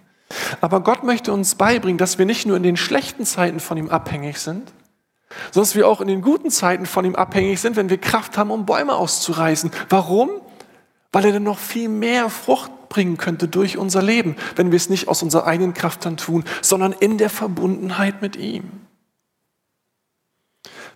Aber 0.61 0.81
Gott 0.81 1.05
möchte 1.05 1.33
uns 1.33 1.55
beibringen, 1.55 1.98
dass 1.98 2.18
wir 2.18 2.27
nicht 2.27 2.46
nur 2.46 2.57
in 2.57 2.62
den 2.62 2.77
schlechten 2.77 3.24
Zeiten 3.24 3.61
von 3.61 3.77
ihm 3.77 3.88
abhängig 3.88 4.38
sind, 4.38 4.72
sondern 5.53 5.68
dass 5.68 5.74
wir 5.74 5.88
auch 5.88 6.01
in 6.01 6.09
den 6.09 6.22
guten 6.22 6.51
Zeiten 6.51 6.87
von 6.87 7.05
ihm 7.05 7.14
abhängig 7.14 7.61
sind, 7.61 7.77
wenn 7.77 7.90
wir 7.90 7.98
Kraft 7.98 8.38
haben, 8.38 8.51
um 8.51 8.66
Bäume 8.66 8.94
auszureißen. 8.94 9.70
Warum? 9.88 10.31
Weil 11.12 11.27
er 11.27 11.33
dann 11.33 11.42
noch 11.42 11.59
viel 11.59 11.88
mehr 11.88 12.31
Frucht 12.31 12.70
bringen 12.88 13.16
könnte 13.16 13.48
durch 13.48 13.77
unser 13.77 14.03
Leben, 14.03 14.37
wenn 14.57 14.70
wir 14.70 14.77
es 14.77 14.88
nicht 14.88 15.09
aus 15.09 15.22
unserer 15.22 15.46
eigenen 15.46 15.74
Kraft 15.74 16.05
dann 16.05 16.16
tun, 16.16 16.44
sondern 16.62 16.92
in 16.92 17.18
der 17.18 17.31
Verbundenheit 17.31 18.22
mit 18.22 18.37
ihm. 18.37 18.70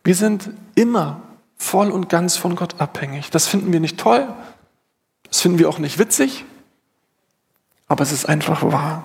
Wir 0.04 0.14
sind 0.14 0.50
immer 0.74 1.22
voll 1.56 1.90
und 1.90 2.08
ganz 2.08 2.36
von 2.36 2.56
Gott 2.56 2.80
abhängig. 2.80 3.30
Das 3.30 3.46
finden 3.46 3.72
wir 3.72 3.80
nicht 3.80 3.98
toll, 3.98 4.26
das 5.28 5.40
finden 5.40 5.58
wir 5.58 5.68
auch 5.68 5.78
nicht 5.78 5.98
witzig, 5.98 6.44
aber 7.88 8.02
es 8.02 8.12
ist 8.12 8.28
einfach 8.28 8.62
wahr. 8.62 9.04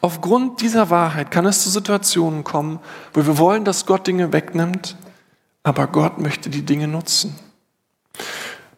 Aufgrund 0.00 0.60
dieser 0.60 0.90
Wahrheit 0.90 1.30
kann 1.30 1.46
es 1.46 1.62
zu 1.62 1.70
Situationen 1.70 2.44
kommen, 2.44 2.78
wo 3.12 3.26
wir 3.26 3.38
wollen, 3.38 3.64
dass 3.64 3.86
Gott 3.86 4.06
Dinge 4.06 4.32
wegnimmt, 4.32 4.96
aber 5.62 5.88
Gott 5.88 6.18
möchte 6.18 6.50
die 6.50 6.62
Dinge 6.62 6.86
nutzen. 6.86 7.36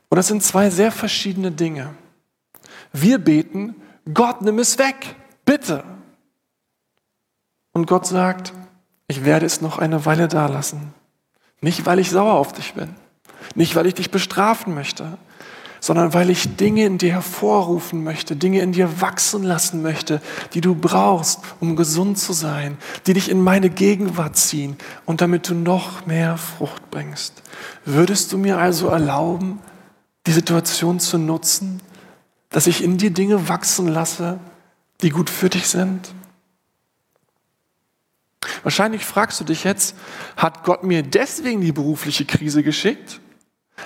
Und 0.09 0.17
das 0.17 0.29
sind 0.29 0.43
zwei 0.43 0.71
sehr 0.71 0.91
verschiedene 0.91 1.53
Dinge. 1.53 1.95
Wir 2.93 3.19
beten, 3.19 3.77
Gott, 4.13 4.43
nimm 4.43 4.59
es 4.59 4.79
weg, 4.79 5.15
bitte. 5.45 5.85
Und 7.73 7.87
Gott 7.87 8.07
sagt, 8.07 8.53
ich 9.07 9.25
werde 9.25 9.47
es 9.47 9.61
noch 9.61 9.79
eine 9.79 10.05
Weile 10.07 10.27
da 10.27 10.47
lassen. 10.47 10.95
Nicht, 11.61 11.87
weil 11.87 11.99
ich 11.99 12.11
sauer 12.11 12.35
auf 12.35 12.53
dich 12.53 12.75
bin, 12.75 12.95
nicht, 13.55 13.77
weil 13.77 13.87
ich 13.87 13.95
dich 13.95 14.11
bestrafen 14.11 14.75
möchte, 14.75 15.19
sondern 15.81 16.15
weil 16.15 16.31
ich 16.31 16.57
Dinge 16.57 16.85
in 16.85 16.99
dir 16.99 17.13
hervorrufen 17.13 18.05
möchte, 18.05 18.37
Dinge 18.37 18.61
in 18.61 18.73
dir 18.73 19.01
wachsen 19.01 19.43
lassen 19.43 19.83
möchte, 19.83 20.21
die 20.55 20.61
du 20.61 20.75
brauchst, 20.75 21.41
um 21.59 21.77
gesund 21.77 22.19
zu 22.19 22.33
sein, 22.33 22.77
die 23.07 23.15
dich 23.15 23.31
in 23.31 23.43
meine 23.43 23.71
Gegenwart 23.71 24.37
ziehen 24.37 24.77
und 25.07 25.21
damit 25.21 25.49
du 25.49 25.55
noch 25.55 26.07
mehr 26.07 26.37
Frucht 26.37 26.91
bringst. 26.91 27.43
Würdest 27.85 28.33
du 28.33 28.39
mir 28.39 28.59
also 28.59 28.89
erlauben, 28.89 29.61
die 30.27 30.33
Situation 30.33 31.01
zu 31.01 31.19
nutzen, 31.19 31.81
dass 32.51 32.67
ich 32.67 32.85
in 32.85 32.99
dir 32.99 33.11
Dinge 33.11 33.49
wachsen 33.49 33.89
lasse, 33.89 34.39
die 35.03 35.11
gut 35.11 35.31
für 35.31 35.49
dich 35.49 35.69
sind? 35.69 36.13
Wahrscheinlich 38.63 39.05
fragst 39.05 39.41
du 39.41 39.45
dich 39.45 39.65
jetzt, 39.65 39.97
hat 40.37 40.65
Gott 40.65 40.85
mir 40.85 41.03
deswegen 41.03 41.61
die 41.61 41.73
berufliche 41.73 42.25
Krise 42.25 42.63
geschickt? 42.63 43.21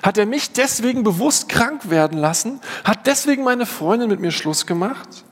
Hat 0.02 0.18
er 0.18 0.26
mich 0.26 0.52
deswegen 0.52 1.02
bewusst 1.02 1.48
krank 1.48 1.90
werden 1.90 2.18
lassen? 2.18 2.60
Hat 2.84 3.06
deswegen 3.06 3.44
meine 3.44 3.66
Freundin 3.66 4.08
mit 4.08 4.20
mir 4.20 4.32
Schluss 4.32 4.66
gemacht? 4.66 5.24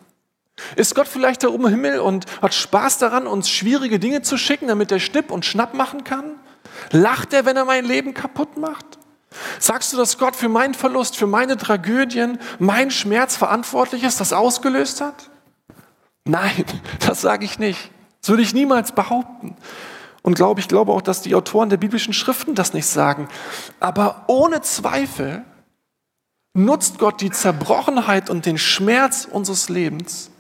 Ist 0.77 0.95
Gott 0.95 1.09
vielleicht 1.09 1.43
da 1.43 1.49
oben 1.49 1.65
im 1.65 1.71
Himmel 1.71 2.01
und 2.01 2.27
hat 2.41 2.55
Spaß 2.55 2.99
daran, 2.99 3.27
uns 3.27 3.51
schwierige 3.51 3.99
Dinge 3.99 4.23
zu 4.23 4.37
schicken, 4.37 4.69
damit 4.69 4.93
er 4.93 5.01
Schnipp 5.01 5.31
und 5.31 5.45
Schnapp 5.45 5.75
machen 5.75 6.05
kann? 6.05 6.37
Lacht 6.91 7.33
er, 7.33 7.45
wenn 7.45 7.57
er 7.57 7.65
mein 7.65 7.85
Leben 7.85 8.15
kaputt 8.15 8.57
macht? 8.57 8.99
Sagst 9.59 9.93
du, 9.93 9.97
dass 9.97 10.19
Gott 10.19 10.37
für 10.37 10.49
meinen 10.49 10.75
Verlust, 10.75 11.17
für 11.17 11.27
meine 11.27 11.57
Tragödien, 11.57 12.39
meinen 12.59 12.91
Schmerz 12.91 13.37
verantwortlich 13.37 14.05
ist, 14.05 14.21
das 14.21 14.33
ausgelöst 14.33 15.01
hat? 15.01 15.31
Nein, 16.25 16.65
das 17.07 17.23
sage 17.23 17.45
ich 17.45 17.59
nicht. 17.59 17.91
Das 18.21 18.31
würde 18.31 18.43
ich 18.43 18.55
niemals 18.55 18.93
behaupten. 18.93 19.57
Und 20.23 20.35
glaube, 20.35 20.61
ich 20.61 20.69
glaube 20.69 20.93
auch, 20.93 21.03
dass 21.03 21.23
die 21.23 21.35
Autoren 21.35 21.69
der 21.69 21.77
biblischen 21.77 22.13
Schriften 22.13 22.55
das 22.55 22.75
nicht 22.75 22.87
sagen. 22.87 23.29
Aber 23.81 24.25
ohne 24.29 24.63
Zweifel 24.63 25.45
nutzt 26.55 26.99
Gott 26.99 27.21
die 27.21 27.31
Zerbrochenheit 27.31 28.31
und 28.31 28.47
den 28.47 28.59
Schmerz 28.59 29.27
unseres 29.31 29.69
Lebens, 29.69 30.31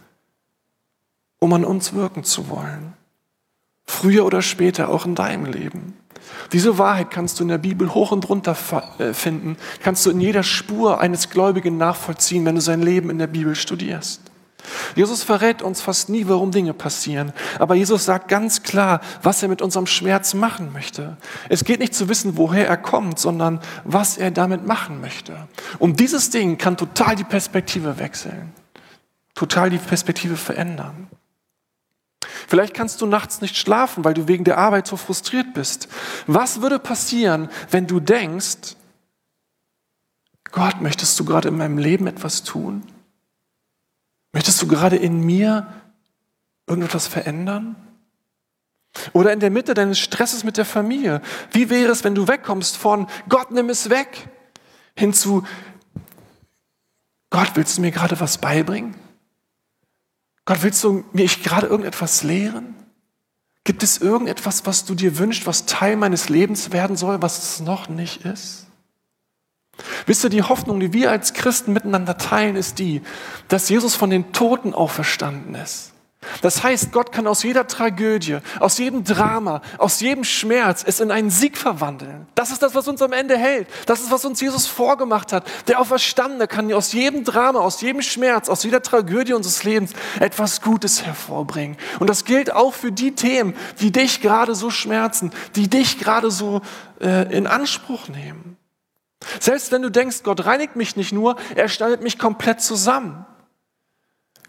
um 1.40 1.52
an 1.52 1.64
uns 1.64 1.94
wirken 1.94 2.22
zu 2.22 2.48
wollen. 2.48 2.94
Früher 3.84 4.24
oder 4.24 4.42
später, 4.42 4.88
auch 4.88 5.04
in 5.04 5.14
deinem 5.14 5.46
Leben. 5.46 5.96
Diese 6.52 6.78
Wahrheit 6.78 7.10
kannst 7.10 7.40
du 7.40 7.44
in 7.44 7.48
der 7.48 7.58
Bibel 7.58 7.92
hoch 7.94 8.12
und 8.12 8.28
runter 8.28 8.56
äh, 8.98 9.12
finden, 9.12 9.56
kannst 9.82 10.06
du 10.06 10.10
in 10.10 10.20
jeder 10.20 10.44
Spur 10.44 11.00
eines 11.00 11.30
Gläubigen 11.30 11.76
nachvollziehen, 11.76 12.44
wenn 12.44 12.54
du 12.54 12.60
sein 12.60 12.82
Leben 12.82 13.10
in 13.10 13.18
der 13.18 13.26
Bibel 13.26 13.56
studierst. 13.56 14.31
Jesus 14.94 15.22
verrät 15.22 15.62
uns 15.62 15.80
fast 15.80 16.08
nie, 16.08 16.28
warum 16.28 16.50
Dinge 16.50 16.74
passieren. 16.74 17.32
Aber 17.58 17.74
Jesus 17.74 18.04
sagt 18.04 18.28
ganz 18.28 18.62
klar, 18.62 19.00
was 19.22 19.42
er 19.42 19.48
mit 19.48 19.62
unserem 19.62 19.86
Schmerz 19.86 20.34
machen 20.34 20.72
möchte. 20.72 21.16
Es 21.48 21.64
geht 21.64 21.80
nicht 21.80 21.94
zu 21.94 22.08
wissen, 22.08 22.36
woher 22.36 22.68
er 22.68 22.76
kommt, 22.76 23.18
sondern 23.18 23.60
was 23.84 24.18
er 24.18 24.30
damit 24.30 24.66
machen 24.66 25.00
möchte. 25.00 25.48
Und 25.78 26.00
dieses 26.00 26.30
Ding 26.30 26.58
kann 26.58 26.76
total 26.76 27.16
die 27.16 27.24
Perspektive 27.24 27.98
wechseln. 27.98 28.52
Total 29.34 29.70
die 29.70 29.78
Perspektive 29.78 30.36
verändern. 30.36 31.08
Vielleicht 32.46 32.74
kannst 32.74 33.00
du 33.00 33.06
nachts 33.06 33.40
nicht 33.40 33.56
schlafen, 33.56 34.04
weil 34.04 34.14
du 34.14 34.28
wegen 34.28 34.44
der 34.44 34.58
Arbeit 34.58 34.86
so 34.86 34.96
frustriert 34.96 35.54
bist. 35.54 35.88
Was 36.26 36.60
würde 36.60 36.78
passieren, 36.78 37.48
wenn 37.70 37.86
du 37.86 37.98
denkst, 37.98 38.76
Gott, 40.50 40.80
möchtest 40.82 41.18
du 41.18 41.24
gerade 41.24 41.48
in 41.48 41.56
meinem 41.56 41.78
Leben 41.78 42.06
etwas 42.06 42.42
tun? 42.44 42.82
Möchtest 44.32 44.60
du 44.62 44.66
gerade 44.66 44.96
in 44.96 45.20
mir 45.20 45.66
irgendetwas 46.66 47.06
verändern? 47.06 47.76
Oder 49.12 49.32
in 49.32 49.40
der 49.40 49.50
Mitte 49.50 49.74
deines 49.74 49.98
Stresses 49.98 50.44
mit 50.44 50.56
der 50.56 50.64
Familie. 50.64 51.22
Wie 51.50 51.70
wäre 51.70 51.90
es, 51.92 52.04
wenn 52.04 52.14
du 52.14 52.28
wegkommst 52.28 52.76
von 52.76 53.06
Gott, 53.28 53.50
nimm 53.50 53.70
es 53.70 53.90
weg, 53.90 54.28
hin 54.96 55.12
zu 55.14 55.44
Gott, 57.30 57.52
willst 57.54 57.78
du 57.78 57.80
mir 57.80 57.90
gerade 57.90 58.20
was 58.20 58.36
beibringen? 58.36 58.94
Gott, 60.44 60.62
willst 60.62 60.84
du 60.84 61.04
mir 61.12 61.26
gerade 61.26 61.66
irgendetwas 61.66 62.22
lehren? 62.22 62.74
Gibt 63.64 63.82
es 63.82 63.98
irgendetwas, 63.98 64.66
was 64.66 64.84
du 64.84 64.94
dir 64.94 65.18
wünschst, 65.18 65.46
was 65.46 65.64
Teil 65.64 65.96
meines 65.96 66.28
Lebens 66.28 66.72
werden 66.72 66.96
soll, 66.96 67.22
was 67.22 67.38
es 67.38 67.60
noch 67.60 67.88
nicht 67.88 68.26
ist? 68.26 68.66
Wisst 70.06 70.24
ihr, 70.24 70.30
die 70.30 70.42
Hoffnung, 70.42 70.80
die 70.80 70.92
wir 70.92 71.10
als 71.10 71.32
Christen 71.32 71.72
miteinander 71.72 72.16
teilen, 72.18 72.56
ist 72.56 72.78
die, 72.78 73.02
dass 73.48 73.68
Jesus 73.68 73.94
von 73.94 74.10
den 74.10 74.32
Toten 74.32 74.74
auferstanden 74.74 75.54
ist. 75.54 75.92
Das 76.40 76.62
heißt, 76.62 76.92
Gott 76.92 77.10
kann 77.10 77.26
aus 77.26 77.42
jeder 77.42 77.66
Tragödie, 77.66 78.38
aus 78.60 78.78
jedem 78.78 79.02
Drama, 79.04 79.60
aus 79.78 80.00
jedem 80.00 80.24
Schmerz 80.24 80.84
es 80.86 81.00
in 81.00 81.10
einen 81.10 81.30
Sieg 81.30 81.58
verwandeln. 81.58 82.26
Das 82.34 82.50
ist 82.50 82.62
das, 82.62 82.74
was 82.74 82.86
uns 82.86 83.02
am 83.02 83.12
Ende 83.12 83.36
hält. 83.36 83.66
Das 83.86 84.00
ist, 84.00 84.10
was 84.10 84.24
uns 84.24 84.40
Jesus 84.40 84.66
vorgemacht 84.66 85.32
hat. 85.32 85.44
Der 85.66 85.80
Auferstandene 85.80 86.46
kann 86.46 86.72
aus 86.72 86.92
jedem 86.92 87.24
Drama, 87.24 87.58
aus 87.58 87.80
jedem 87.80 88.02
Schmerz, 88.02 88.48
aus 88.48 88.62
jeder 88.62 88.82
Tragödie 88.82 89.32
unseres 89.32 89.64
Lebens 89.64 89.92
etwas 90.20 90.60
Gutes 90.62 91.04
hervorbringen. 91.04 91.76
Und 91.98 92.08
das 92.08 92.24
gilt 92.24 92.52
auch 92.52 92.72
für 92.74 92.92
die 92.92 93.14
Themen, 93.14 93.54
die 93.80 93.90
dich 93.90 94.20
gerade 94.20 94.54
so 94.54 94.70
schmerzen, 94.70 95.32
die 95.56 95.68
dich 95.68 95.98
gerade 95.98 96.30
so 96.30 96.62
äh, 97.00 97.36
in 97.36 97.48
Anspruch 97.48 98.08
nehmen. 98.08 98.56
Selbst 99.40 99.72
wenn 99.72 99.82
du 99.82 99.90
denkst, 99.90 100.22
Gott 100.22 100.44
reinigt 100.44 100.76
mich 100.76 100.96
nicht 100.96 101.12
nur, 101.12 101.36
er 101.54 101.68
schneidet 101.68 102.02
mich 102.02 102.18
komplett 102.18 102.60
zusammen. 102.60 103.26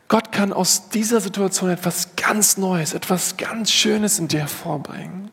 Gott 0.08 0.32
kann 0.32 0.54
aus 0.54 0.90
dieser 0.90 1.22
Situation 1.22 1.70
etwas 1.70 2.16
ganz 2.16 2.58
Neues, 2.58 2.94
etwas 2.94 3.38
ganz 3.38 3.72
Schönes 3.72 4.20
in 4.20 4.28
dir 4.28 4.42
hervorbringen. 4.42 5.32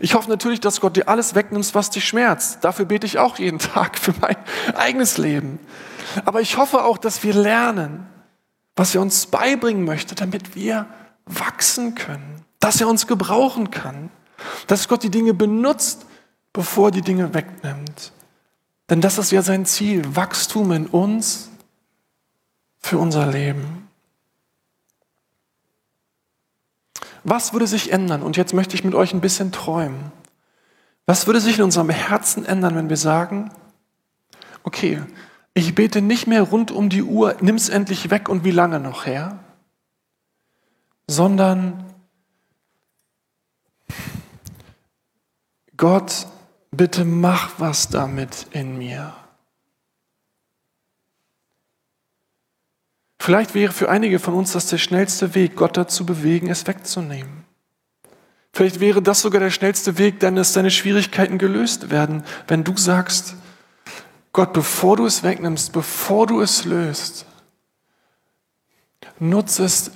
Ich 0.00 0.14
hoffe 0.14 0.28
natürlich, 0.28 0.60
dass 0.60 0.80
Gott 0.80 0.96
dir 0.96 1.08
alles 1.08 1.34
wegnimmt, 1.34 1.74
was 1.74 1.90
dich 1.90 2.06
schmerzt. 2.06 2.58
Dafür 2.62 2.84
bete 2.84 3.06
ich 3.06 3.18
auch 3.18 3.38
jeden 3.38 3.58
Tag 3.74 3.98
für 3.98 4.14
mein 4.20 4.36
eigenes 4.74 5.18
Leben. 5.18 5.58
Aber 6.24 6.40
ich 6.40 6.56
hoffe 6.56 6.84
auch, 6.84 6.98
dass 6.98 7.22
wir 7.22 7.34
lernen, 7.34 8.06
was 8.76 8.94
er 8.94 9.00
uns 9.00 9.26
beibringen 9.26 9.84
möchte, 9.84 10.14
damit 10.14 10.54
wir 10.54 10.86
wachsen 11.26 11.94
können, 11.94 12.44
dass 12.58 12.80
er 12.80 12.88
uns 12.88 13.06
gebrauchen 13.06 13.70
kann, 13.70 14.10
dass 14.66 14.88
Gott 14.88 15.02
die 15.02 15.10
Dinge 15.10 15.32
benutzt, 15.32 16.06
bevor 16.54 16.90
die 16.90 17.02
Dinge 17.02 17.34
wegnimmt. 17.34 18.12
Denn 18.88 19.02
das 19.02 19.18
ist 19.18 19.30
ja 19.30 19.42
sein 19.42 19.66
Ziel, 19.66 20.16
Wachstum 20.16 20.72
in 20.72 20.86
uns 20.86 21.50
für 22.78 22.96
unser 22.96 23.26
Leben. 23.26 23.88
Was 27.24 27.52
würde 27.52 27.66
sich 27.66 27.92
ändern? 27.92 28.22
Und 28.22 28.36
jetzt 28.36 28.54
möchte 28.54 28.74
ich 28.74 28.84
mit 28.84 28.94
euch 28.94 29.12
ein 29.12 29.20
bisschen 29.20 29.52
träumen. 29.52 30.12
Was 31.06 31.26
würde 31.26 31.40
sich 31.40 31.58
in 31.58 31.64
unserem 31.64 31.90
Herzen 31.90 32.46
ändern, 32.46 32.76
wenn 32.76 32.88
wir 32.88 32.96
sagen, 32.96 33.50
okay, 34.62 35.02
ich 35.54 35.74
bete 35.74 36.02
nicht 36.02 36.26
mehr 36.26 36.42
rund 36.42 36.70
um 36.70 36.88
die 36.88 37.02
Uhr, 37.02 37.36
nimm 37.40 37.56
es 37.56 37.68
endlich 37.68 38.10
weg 38.10 38.28
und 38.28 38.44
wie 38.44 38.50
lange 38.50 38.80
noch 38.80 39.06
her, 39.06 39.38
sondern 41.06 41.84
Gott, 45.76 46.26
bitte 46.76 47.04
mach 47.04 47.52
was 47.58 47.88
damit 47.88 48.46
in 48.50 48.78
mir. 48.78 49.14
Vielleicht 53.18 53.54
wäre 53.54 53.72
für 53.72 53.88
einige 53.88 54.18
von 54.18 54.34
uns 54.34 54.52
das 54.52 54.66
der 54.66 54.76
schnellste 54.76 55.34
Weg, 55.34 55.56
Gott 55.56 55.76
dazu 55.78 56.04
bewegen, 56.04 56.50
es 56.50 56.66
wegzunehmen. 56.66 57.44
Vielleicht 58.52 58.80
wäre 58.80 59.00
das 59.00 59.22
sogar 59.22 59.40
der 59.40 59.50
schnellste 59.50 59.98
Weg, 59.98 60.20
dass 60.20 60.52
deine 60.52 60.70
Schwierigkeiten 60.70 61.38
gelöst 61.38 61.90
werden, 61.90 62.22
wenn 62.46 62.64
du 62.64 62.76
sagst, 62.76 63.34
Gott, 64.32 64.52
bevor 64.52 64.96
du 64.96 65.06
es 65.06 65.22
wegnimmst, 65.22 65.72
bevor 65.72 66.26
du 66.26 66.40
es 66.40 66.64
löst, 66.64 67.24
nutze 69.18 69.64
es, 69.64 69.90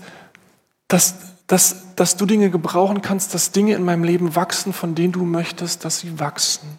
dass, 0.87 1.17
dass, 1.47 1.88
dass 2.01 2.17
du 2.17 2.27
Dinge 2.27 2.51
gebrauchen 2.51 3.03
kannst, 3.03 3.35
dass 3.35 3.51
Dinge 3.51 3.75
in 3.75 3.83
meinem 3.83 4.05
Leben 4.05 4.37
wachsen, 4.37 4.73
von 4.73 4.95
denen 4.95 5.13
du 5.13 5.25
möchtest, 5.25 5.85
dass 5.85 6.01
sie 6.01 6.21
wachsen. 6.21 6.79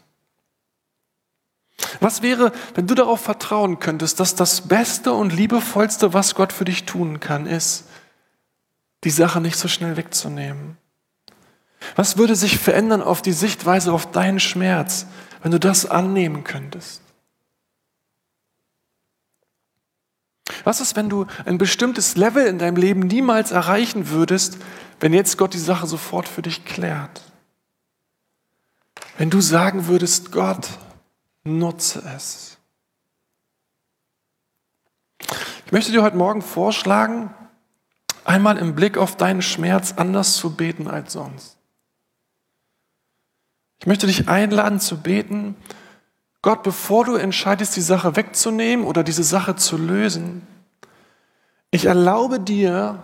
Was 2.00 2.22
wäre, 2.22 2.52
wenn 2.76 2.88
du 2.88 2.96
darauf 2.96 3.22
vertrauen 3.22 3.80
könntest, 3.80 4.20
dass 4.20 4.36
das 4.36 4.62
Beste 4.62 5.14
und 5.14 5.34
Liebevollste, 5.34 6.14
was 6.14 6.36
Gott 6.36 6.54
für 6.54 6.66
dich 6.66 6.86
tun 6.86 7.20
kann, 7.20 7.46
ist, 7.46 7.86
die 9.04 9.10
Sache 9.10 9.42
nicht 9.42 9.58
so 9.58 9.68
schnell 9.68 9.98
wegzunehmen? 9.98 10.78
Was 11.96 12.18
würde 12.18 12.36
sich 12.36 12.58
verändern 12.58 13.02
auf 13.02 13.22
die 13.22 13.34
Sichtweise 13.34 13.92
auf 13.94 14.12
deinen 14.12 14.40
Schmerz, 14.40 15.06
wenn 15.42 15.52
du 15.52 15.60
das 15.60 15.86
annehmen 15.86 16.44
könntest? 16.44 17.02
Was 20.64 20.82
ist, 20.82 20.96
wenn 20.96 21.10
du 21.10 21.26
ein 21.46 21.58
bestimmtes 21.58 22.16
Level 22.16 22.46
in 22.46 22.60
deinem 22.60 22.76
Leben 22.76 23.02
niemals 23.02 23.52
erreichen 23.52 24.10
würdest, 24.10 24.58
wenn 25.00 25.14
jetzt 25.14 25.38
Gott 25.38 25.54
die 25.54 25.60
Sache 25.60 25.88
sofort 25.88 26.28
für 26.28 26.42
dich 26.42 26.66
klärt? 26.66 27.22
Wenn 29.18 29.30
du 29.30 29.42
sagen 29.42 29.88
würdest, 29.88 30.32
Gott, 30.32 30.68
Nutze 31.44 32.04
es. 32.16 32.58
Ich 35.66 35.72
möchte 35.72 35.92
dir 35.92 36.04
heute 36.04 36.18
Morgen 36.18 36.42
vorschlagen, 36.42 37.34
einmal 38.26 38.58
im 38.58 38.76
Blick 38.76 38.98
auf 38.98 39.16
deinen 39.16 39.42
Schmerz 39.42 39.94
anders 39.98 40.36
zu 40.36 40.56
beten 40.56 40.88
als 40.88 41.14
sonst. 41.14 41.58
Ich 43.80 43.88
möchte 43.88 44.08
dich 44.08 44.28
einladen 44.28 44.80
zu 44.80 44.98
beten, 45.02 45.56
Gott, 46.42 46.64
bevor 46.64 47.06
du 47.06 47.16
entscheidest, 47.16 47.76
die 47.76 47.82
Sache 47.82 48.16
wegzunehmen 48.16 48.86
oder 48.86 49.04
diese 49.04 49.24
Sache 49.24 49.56
zu 49.56 49.78
lösen, 49.78 50.46
ich 51.72 51.86
erlaube 51.86 52.40
dir, 52.40 53.04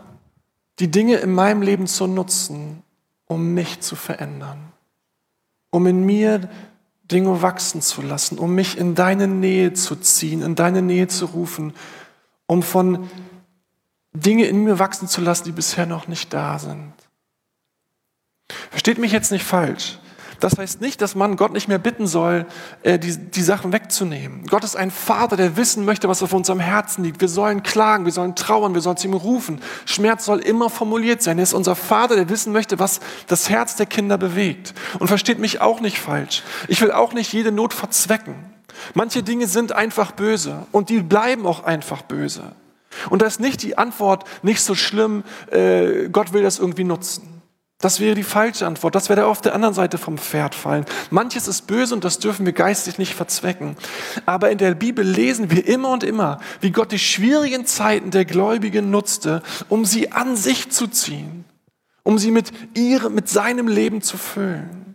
die 0.80 0.92
Dinge 0.92 1.18
in 1.18 1.32
meinem 1.32 1.62
Leben 1.62 1.88
zu 1.88 2.08
nutzen, 2.08 2.84
um 3.28 3.54
mich 3.54 3.82
zu 3.82 3.96
verändern, 3.96 4.72
um 5.70 5.88
in 5.88 6.06
mir 6.06 6.50
Dinge 7.12 7.42
wachsen 7.42 7.82
zu 7.82 8.02
lassen, 8.02 8.40
um 8.40 8.56
mich 8.56 8.78
in 8.78 8.96
deine 8.96 9.28
Nähe 9.28 9.74
zu 9.74 9.96
ziehen, 9.96 10.42
in 10.42 10.56
deine 10.56 10.82
Nähe 10.82 11.08
zu 11.08 11.26
rufen, 11.26 11.74
um 12.48 12.64
von 12.64 13.10
Dinge 14.14 14.46
in 14.46 14.64
mir 14.64 14.80
wachsen 14.80 15.08
zu 15.08 15.22
lassen, 15.22 15.46
die 15.46 15.52
bisher 15.52 15.86
noch 15.86 16.08
nicht 16.08 16.34
da 16.34 16.58
sind. 16.58 16.94
Versteht 18.70 18.98
mich 18.98 19.12
jetzt 19.12 19.32
nicht 19.32 19.44
falsch. 19.44 20.00
Das 20.40 20.58
heißt 20.58 20.82
nicht, 20.82 21.02
dass 21.02 21.16
man 21.16 21.36
Gott 21.36 21.54
nicht 21.54 21.68
mehr 21.68 21.78
bitten 21.78 22.08
soll, 22.08 22.46
äh, 22.84 23.00
die, 23.00 23.18
die 23.18 23.42
Sachen 23.42 23.72
wegzunehmen. 23.72 24.46
Gott 24.48 24.64
ist 24.64 24.76
ein 24.76 24.92
Vater, 24.92 25.38
der 25.38 25.58
wissen 25.58 25.86
möchte, 25.86 26.08
was 26.10 26.24
auf 26.24 26.34
unserem 26.34 26.60
Herzen 26.60 27.04
liegt. 27.04 27.22
Wir 27.22 27.28
sollen 27.28 27.64
klagen, 27.64 28.06
wir 28.06 28.12
sollen 28.12 28.36
trauern, 28.36 28.74
wir 28.74 28.82
sollen 28.82 28.98
zu 28.98 29.08
ihm 29.08 29.14
rufen. 29.14 29.62
Schmerz 29.86 30.26
soll 30.26 30.40
immer 30.40 30.70
formuliert 30.70 31.22
sein. 31.22 31.38
Er 31.38 31.44
ist 31.44 31.54
unser 31.54 31.76
Vater, 31.76 32.16
der 32.16 32.30
wissen 32.30 32.54
möchte, 32.54 32.80
was 32.80 33.00
das 33.28 33.50
Herz 33.50 33.76
der 33.76 33.86
Kinder 33.86 34.18
bewegt. 34.18 34.74
Und 35.00 35.08
versteht 35.08 35.40
mich 35.40 35.62
auch 35.62 35.82
nicht 35.82 36.00
falsch. 36.00 36.44
Ich 36.68 36.82
will 36.82 36.92
auch 36.92 37.14
nicht 37.14 37.34
jede 37.34 37.52
Not 37.52 37.74
verzwecken. 37.74 38.36
Manche 38.94 39.24
Dinge 39.24 39.48
sind 39.48 39.72
einfach 39.72 40.12
böse 40.12 40.66
und 40.72 40.90
die 40.90 41.02
bleiben 41.02 41.46
auch 41.46 41.64
einfach 41.64 42.02
böse. 42.02 42.44
Und 43.10 43.22
da 43.22 43.26
ist 43.26 43.40
nicht 43.40 43.62
die 43.64 43.78
Antwort 43.78 44.24
nicht 44.42 44.62
so 44.62 44.76
schlimm, 44.76 45.24
äh, 45.52 46.10
Gott 46.10 46.34
will 46.34 46.44
das 46.44 46.60
irgendwie 46.60 46.84
nutzen. 46.84 47.35
Das 47.80 48.00
wäre 48.00 48.16
die 48.16 48.24
falsche 48.24 48.66
Antwort. 48.66 48.96
Das 48.96 49.10
wäre 49.10 49.26
auf 49.26 49.42
der 49.42 49.54
anderen 49.54 49.74
Seite 49.74 49.98
vom 49.98 50.18
Pferd 50.18 50.56
fallen. 50.56 50.86
Manches 51.10 51.48
ist 51.48 51.68
böse 51.68 51.94
und 51.94 52.04
das 52.04 52.20
dürfen 52.20 52.46
wir 52.46 52.54
geistig 52.54 52.98
nicht 52.98 53.14
verzwecken. 53.14 53.76
Aber 54.26 54.50
in 54.50 54.58
der 54.58 54.76
Bibel 54.76 55.06
lesen 55.06 55.52
wir 55.52 55.68
immer 55.68 55.90
und 55.90 56.04
immer, 56.04 56.40
wie 56.62 56.72
Gott 56.72 56.92
die 56.92 57.00
schwierigen 57.00 57.66
Zeiten 57.66 58.12
der 58.12 58.26
Gläubigen 58.26 58.92
nutzte, 58.92 59.44
um 59.68 59.84
sie 59.84 60.14
an 60.14 60.38
sich 60.38 60.72
zu 60.72 60.88
ziehen, 60.88 61.44
um 62.04 62.18
sie 62.18 62.32
mit 62.32 62.52
ihrem, 62.76 63.14
mit 63.14 63.28
seinem 63.28 63.68
Leben 63.68 64.02
zu 64.02 64.18
füllen. 64.18 64.95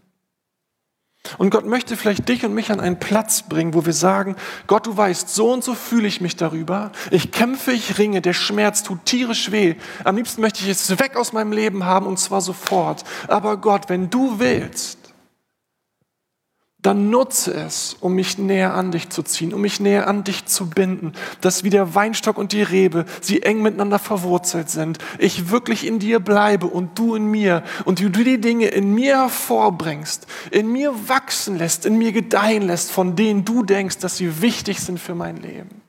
Und 1.38 1.50
Gott 1.50 1.66
möchte 1.66 1.96
vielleicht 1.96 2.28
dich 2.28 2.44
und 2.44 2.54
mich 2.54 2.70
an 2.70 2.80
einen 2.80 2.98
Platz 2.98 3.42
bringen, 3.42 3.74
wo 3.74 3.84
wir 3.86 3.92
sagen, 3.92 4.36
Gott, 4.66 4.86
du 4.86 4.96
weißt, 4.96 5.28
so 5.28 5.52
und 5.52 5.64
so 5.64 5.74
fühle 5.74 6.08
ich 6.08 6.20
mich 6.20 6.36
darüber. 6.36 6.92
Ich 7.10 7.30
kämpfe, 7.30 7.72
ich 7.72 7.98
ringe, 7.98 8.20
der 8.20 8.32
Schmerz 8.32 8.82
tut 8.82 9.04
tierisch 9.04 9.50
weh. 9.50 9.76
Am 10.04 10.16
liebsten 10.16 10.40
möchte 10.40 10.62
ich 10.62 10.70
es 10.70 10.98
weg 10.98 11.16
aus 11.16 11.32
meinem 11.32 11.52
Leben 11.52 11.84
haben 11.84 12.06
und 12.06 12.18
zwar 12.18 12.40
sofort. 12.40 13.04
Aber 13.28 13.56
Gott, 13.56 13.88
wenn 13.88 14.10
du 14.10 14.38
willst, 14.38 14.99
dann 16.82 17.10
nutze 17.10 17.52
es, 17.52 17.96
um 18.00 18.14
mich 18.14 18.38
näher 18.38 18.74
an 18.74 18.90
dich 18.90 19.10
zu 19.10 19.22
ziehen, 19.22 19.52
um 19.52 19.60
mich 19.60 19.80
näher 19.80 20.06
an 20.06 20.24
dich 20.24 20.46
zu 20.46 20.70
binden, 20.70 21.12
dass 21.40 21.62
wie 21.62 21.70
der 21.70 21.94
Weinstock 21.94 22.38
und 22.38 22.52
die 22.52 22.62
Rebe, 22.62 23.04
sie 23.20 23.42
eng 23.42 23.60
miteinander 23.60 23.98
verwurzelt 23.98 24.70
sind, 24.70 24.98
ich 25.18 25.50
wirklich 25.50 25.86
in 25.86 25.98
dir 25.98 26.20
bleibe 26.20 26.66
und 26.66 26.98
du 26.98 27.14
in 27.14 27.26
mir 27.26 27.62
und 27.84 28.00
du 28.00 28.08
die 28.08 28.40
Dinge 28.40 28.68
in 28.68 28.94
mir 28.94 29.18
hervorbringst, 29.18 30.26
in 30.50 30.72
mir 30.72 31.08
wachsen 31.08 31.58
lässt, 31.58 31.84
in 31.84 31.98
mir 31.98 32.12
gedeihen 32.12 32.62
lässt, 32.62 32.90
von 32.90 33.14
denen 33.14 33.44
du 33.44 33.62
denkst, 33.62 33.98
dass 33.98 34.16
sie 34.16 34.40
wichtig 34.40 34.80
sind 34.80 34.98
für 34.98 35.14
mein 35.14 35.36
Leben. 35.36 35.82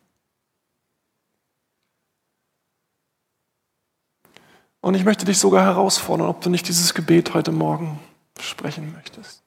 Und 4.82 4.96
ich 4.96 5.06
möchte 5.06 5.26
dich 5.26 5.38
sogar 5.38 5.64
herausfordern, 5.64 6.28
ob 6.28 6.42
du 6.42 6.50
nicht 6.50 6.68
dieses 6.68 6.94
Gebet 6.94 7.34
heute 7.34 7.52
Morgen 7.52 8.00
sprechen 8.40 8.92
möchtest. 8.94 9.41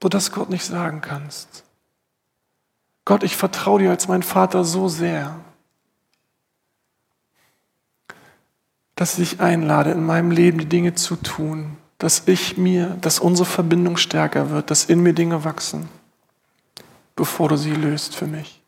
Du 0.00 0.08
das 0.08 0.32
Gott 0.32 0.50
nicht 0.50 0.64
sagen 0.64 1.00
kannst. 1.00 1.64
Gott, 3.04 3.22
ich 3.22 3.36
vertraue 3.36 3.80
dir 3.80 3.90
als 3.90 4.06
mein 4.06 4.22
Vater 4.22 4.64
so 4.64 4.88
sehr, 4.88 5.40
dass 8.94 9.18
ich 9.18 9.30
dich 9.30 9.40
einlade, 9.40 9.92
in 9.92 10.04
meinem 10.04 10.30
Leben 10.30 10.58
die 10.58 10.68
Dinge 10.68 10.94
zu 10.94 11.16
tun, 11.16 11.78
dass 11.98 12.26
ich 12.26 12.56
mir, 12.58 12.96
dass 13.00 13.18
unsere 13.18 13.46
Verbindung 13.46 13.96
stärker 13.96 14.50
wird, 14.50 14.70
dass 14.70 14.84
in 14.84 15.02
mir 15.02 15.14
Dinge 15.14 15.44
wachsen, 15.44 15.88
bevor 17.16 17.48
du 17.48 17.56
sie 17.56 17.72
löst 17.72 18.14
für 18.14 18.26
mich. 18.26 18.60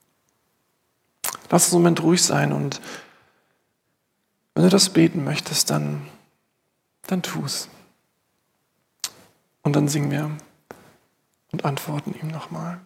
Lass 1.51 1.67
uns 1.67 1.75
einen 1.75 1.83
Moment 1.83 2.03
ruhig 2.03 2.23
sein 2.23 2.53
und 2.53 2.81
wenn 4.55 4.65
du 4.65 4.71
das 4.71 4.89
beten 4.91 5.25
möchtest, 5.25 5.71
dann, 5.71 6.07
dann 7.07 7.23
tu 7.23 7.45
es. 7.45 7.69
Und 9.63 9.77
dann 9.77 9.89
singen 9.89 10.11
wir 10.11 10.31
und 11.53 11.65
antworten 11.65 12.15
ihm 12.21 12.29
nochmal. 12.29 12.81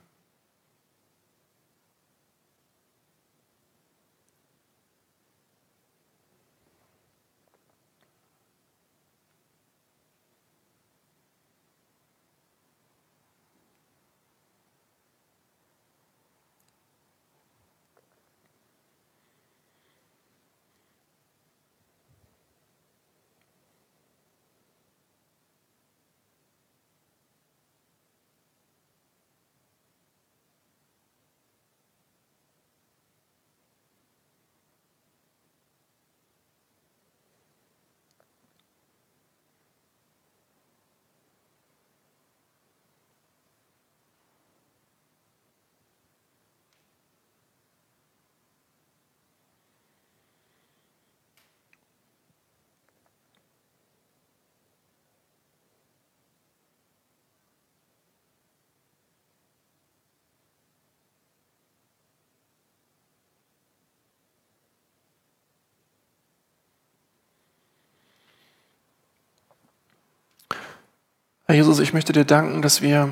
Herr 71.46 71.57
Jesus, 71.57 71.78
ich 71.78 71.92
möchte 71.92 72.14
dir 72.14 72.24
danken, 72.24 72.62
dass 72.62 72.80
wir 72.80 73.11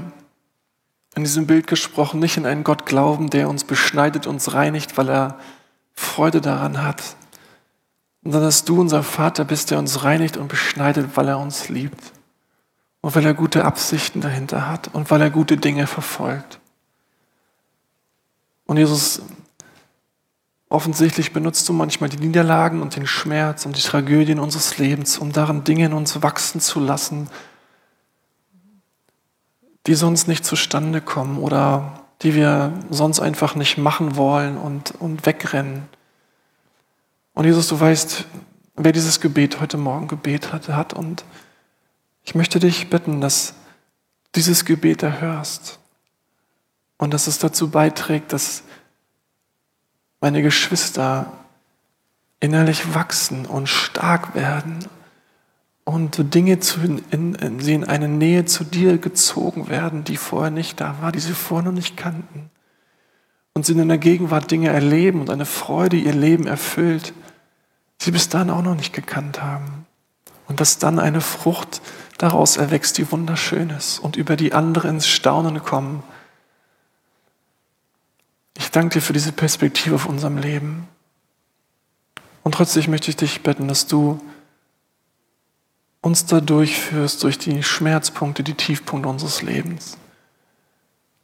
in 1.15 1.23
diesem 1.23 1.47
Bild 1.47 1.67
gesprochen 1.67 2.19
nicht 2.19 2.39
in 2.39 2.47
einen 2.47 2.65
Gott 2.65 2.87
glauben, 2.87 3.29
der 3.29 3.51
uns 3.51 3.65
beschneidet, 3.65 4.27
uns 4.27 4.55
reinigt, 4.55 4.97
weil 4.97 5.11
er 5.11 5.39
Freude 5.93 6.41
daran 6.41 6.83
hat, 6.83 7.17
sondern 8.23 8.43
dass 8.45 8.65
du 8.65 8.81
unser 8.81 9.03
Vater 9.03 9.45
bist, 9.45 9.71
der 9.71 9.79
uns 9.79 10.03
reinigt 10.03 10.39
und 10.39 10.49
beschneidet, 10.49 11.15
weil 11.15 11.29
er 11.29 11.39
uns 11.39 11.69
liebt 11.69 12.01
und 13.03 13.15
weil 13.15 13.27
er 13.27 13.35
gute 13.35 13.67
Absichten 13.67 14.23
dahinter 14.23 14.67
hat 14.67 14.89
und 14.95 15.11
weil 15.11 15.21
er 15.21 15.31
gute 15.31 15.59
Dinge 15.59 15.87
verfolgt. 15.87 16.59
Und 18.65 18.79
Jesus, 18.79 19.21
offensichtlich 20.71 21.35
benutzt 21.35 21.69
du 21.69 21.75
manchmal 21.75 22.09
die 22.09 22.17
Niederlagen 22.17 22.81
und 22.81 22.97
den 22.97 23.07
Schmerz 23.07 23.67
und 23.67 23.77
die 23.77 23.83
Tragödien 23.83 24.39
unseres 24.39 24.79
Lebens, 24.79 25.19
um 25.19 25.33
darin 25.33 25.65
Dinge 25.65 25.85
in 25.85 25.93
uns 25.93 26.23
wachsen 26.23 26.63
zu 26.63 26.81
lassen, 26.81 27.29
die 29.87 29.95
sonst 29.95 30.29
nicht 30.29 30.45
zustande 30.45 31.01
kommen 31.01 31.39
oder 31.39 32.05
die 32.23 32.35
wir 32.35 32.73
sonst 32.91 33.21
einfach 33.21 33.55
nicht 33.55 33.79
machen 33.79 34.17
wollen 34.17 34.57
und, 34.57 34.93
und 35.01 35.27
wegrennen. 35.27 35.89
Und 37.35 37.47
Jesus, 37.47 37.69
du 37.69 37.81
weißt, 37.81 38.27
wer 38.77 38.93
dieses 38.93 39.21
Gebet 39.21 39.61
heute 39.61 39.77
Morgen 39.77 40.09
gebetet 40.09 40.69
hat. 40.69 40.93
Und 40.93 41.25
ich 42.25 42.35
möchte 42.35 42.61
dich 42.61 42.91
bitten, 42.91 43.21
dass 43.21 43.55
dieses 44.35 44.65
Gebet 44.65 45.03
erhörst 45.03 45.79
und 46.97 47.13
dass 47.13 47.27
es 47.27 47.39
dazu 47.39 47.71
beiträgt, 47.71 48.33
dass 48.33 48.63
meine 50.21 50.43
Geschwister 50.43 51.33
innerlich 52.39 52.95
wachsen 52.95 53.47
und 53.47 53.69
stark 53.69 54.35
werden 54.35 54.87
und 55.85 56.35
Dinge 56.35 56.61
zu, 56.61 56.81
in, 57.11 57.35
in, 57.35 57.61
sie 57.61 57.75
in 57.75 57.85
eine 57.85 58.09
Nähe 58.09 58.45
zu 58.45 58.65
dir 58.65 58.99
gezogen 58.99 59.69
werden, 59.69 60.05
die 60.05 60.17
vorher 60.17 60.51
nicht 60.51 60.81
da 60.81 60.97
war, 61.01 61.13
die 61.13 61.21
sie 61.21 61.33
vorher 61.33 61.71
noch 61.71 61.77
nicht 61.77 61.97
kannten. 61.97 62.51
Und 63.55 63.67
sie 63.67 63.73
in 63.73 63.89
der 63.89 63.99
Gegenwart 63.99 64.51
Dinge 64.51 64.71
erleben 64.71 65.21
und 65.21 65.29
eine 65.29 65.45
Freude 65.45 65.97
ihr 65.97 66.15
Leben 66.15 66.47
erfüllt, 66.47 67.13
die 68.01 68.05
sie 68.05 68.11
bis 68.13 68.29
dahin 68.29 68.51
auch 68.51 68.63
noch 68.63 68.77
nicht 68.77 68.93
gekannt 68.93 69.43
haben. 69.43 69.87
Und 70.49 70.61
dass 70.61 70.79
dann 70.79 70.99
eine 70.99 71.21
Frucht 71.21 71.83
daraus 72.19 72.57
erwächst, 72.57 72.99
die 72.99 73.11
wunderschön 73.11 73.71
ist 73.71 73.99
und 73.99 74.17
über 74.17 74.37
die 74.37 74.53
andere 74.53 74.89
ins 74.89 75.09
Staunen 75.09 75.63
kommen. 75.63 76.03
Ich 78.57 78.71
danke 78.71 78.95
dir 78.95 79.01
für 79.03 79.13
diese 79.13 79.33
Perspektive 79.33 79.97
auf 79.97 80.07
unserem 80.07 80.39
Leben. 80.39 80.87
Und 82.45 82.55
trotzdem 82.55 82.91
möchte 82.91 83.11
ich 83.11 83.17
dich 83.17 83.43
bitten, 83.43 83.69
dass 83.69 83.87
du 83.87 84.21
uns 86.03 86.27
da 86.27 86.41
durchführst 86.41 87.23
durch 87.23 87.39
die 87.39 87.63
Schmerzpunkte, 87.63 88.43
die 88.43 88.55
Tiefpunkte 88.55 89.09
unseres 89.09 89.41
Lebens. 89.41 89.97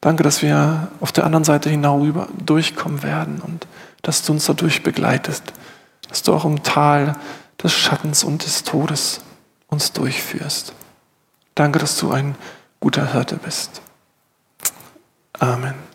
Danke, 0.01 0.23
dass 0.23 0.43
wir 0.43 0.89
auf 1.01 1.13
der 1.13 1.25
anderen 1.25 1.45
Seite 1.45 1.69
hinaus 1.69 2.07
durchkommen 2.39 3.03
werden 3.03 3.41
und 3.41 3.67
dass 4.03 4.23
du 4.23 4.33
uns 4.33 4.47
dadurch 4.47 4.85
begleitest, 4.85 5.53
dass 6.09 6.23
du 6.23 6.33
auch 6.33 6.45
im 6.45 6.63
Tal 6.63 7.17
des 7.63 7.73
Schattens 7.73 8.23
und 8.23 8.45
des 8.45 8.63
Todes 8.63 9.21
uns 9.67 9.93
durchführst. 9.93 10.73
Danke, 11.57 11.81
dass 11.81 11.99
du 11.99 12.13
ein 12.13 12.37
guter 12.79 13.13
Hirte 13.13 13.37
bist. 13.37 13.83
Amen. 15.41 15.88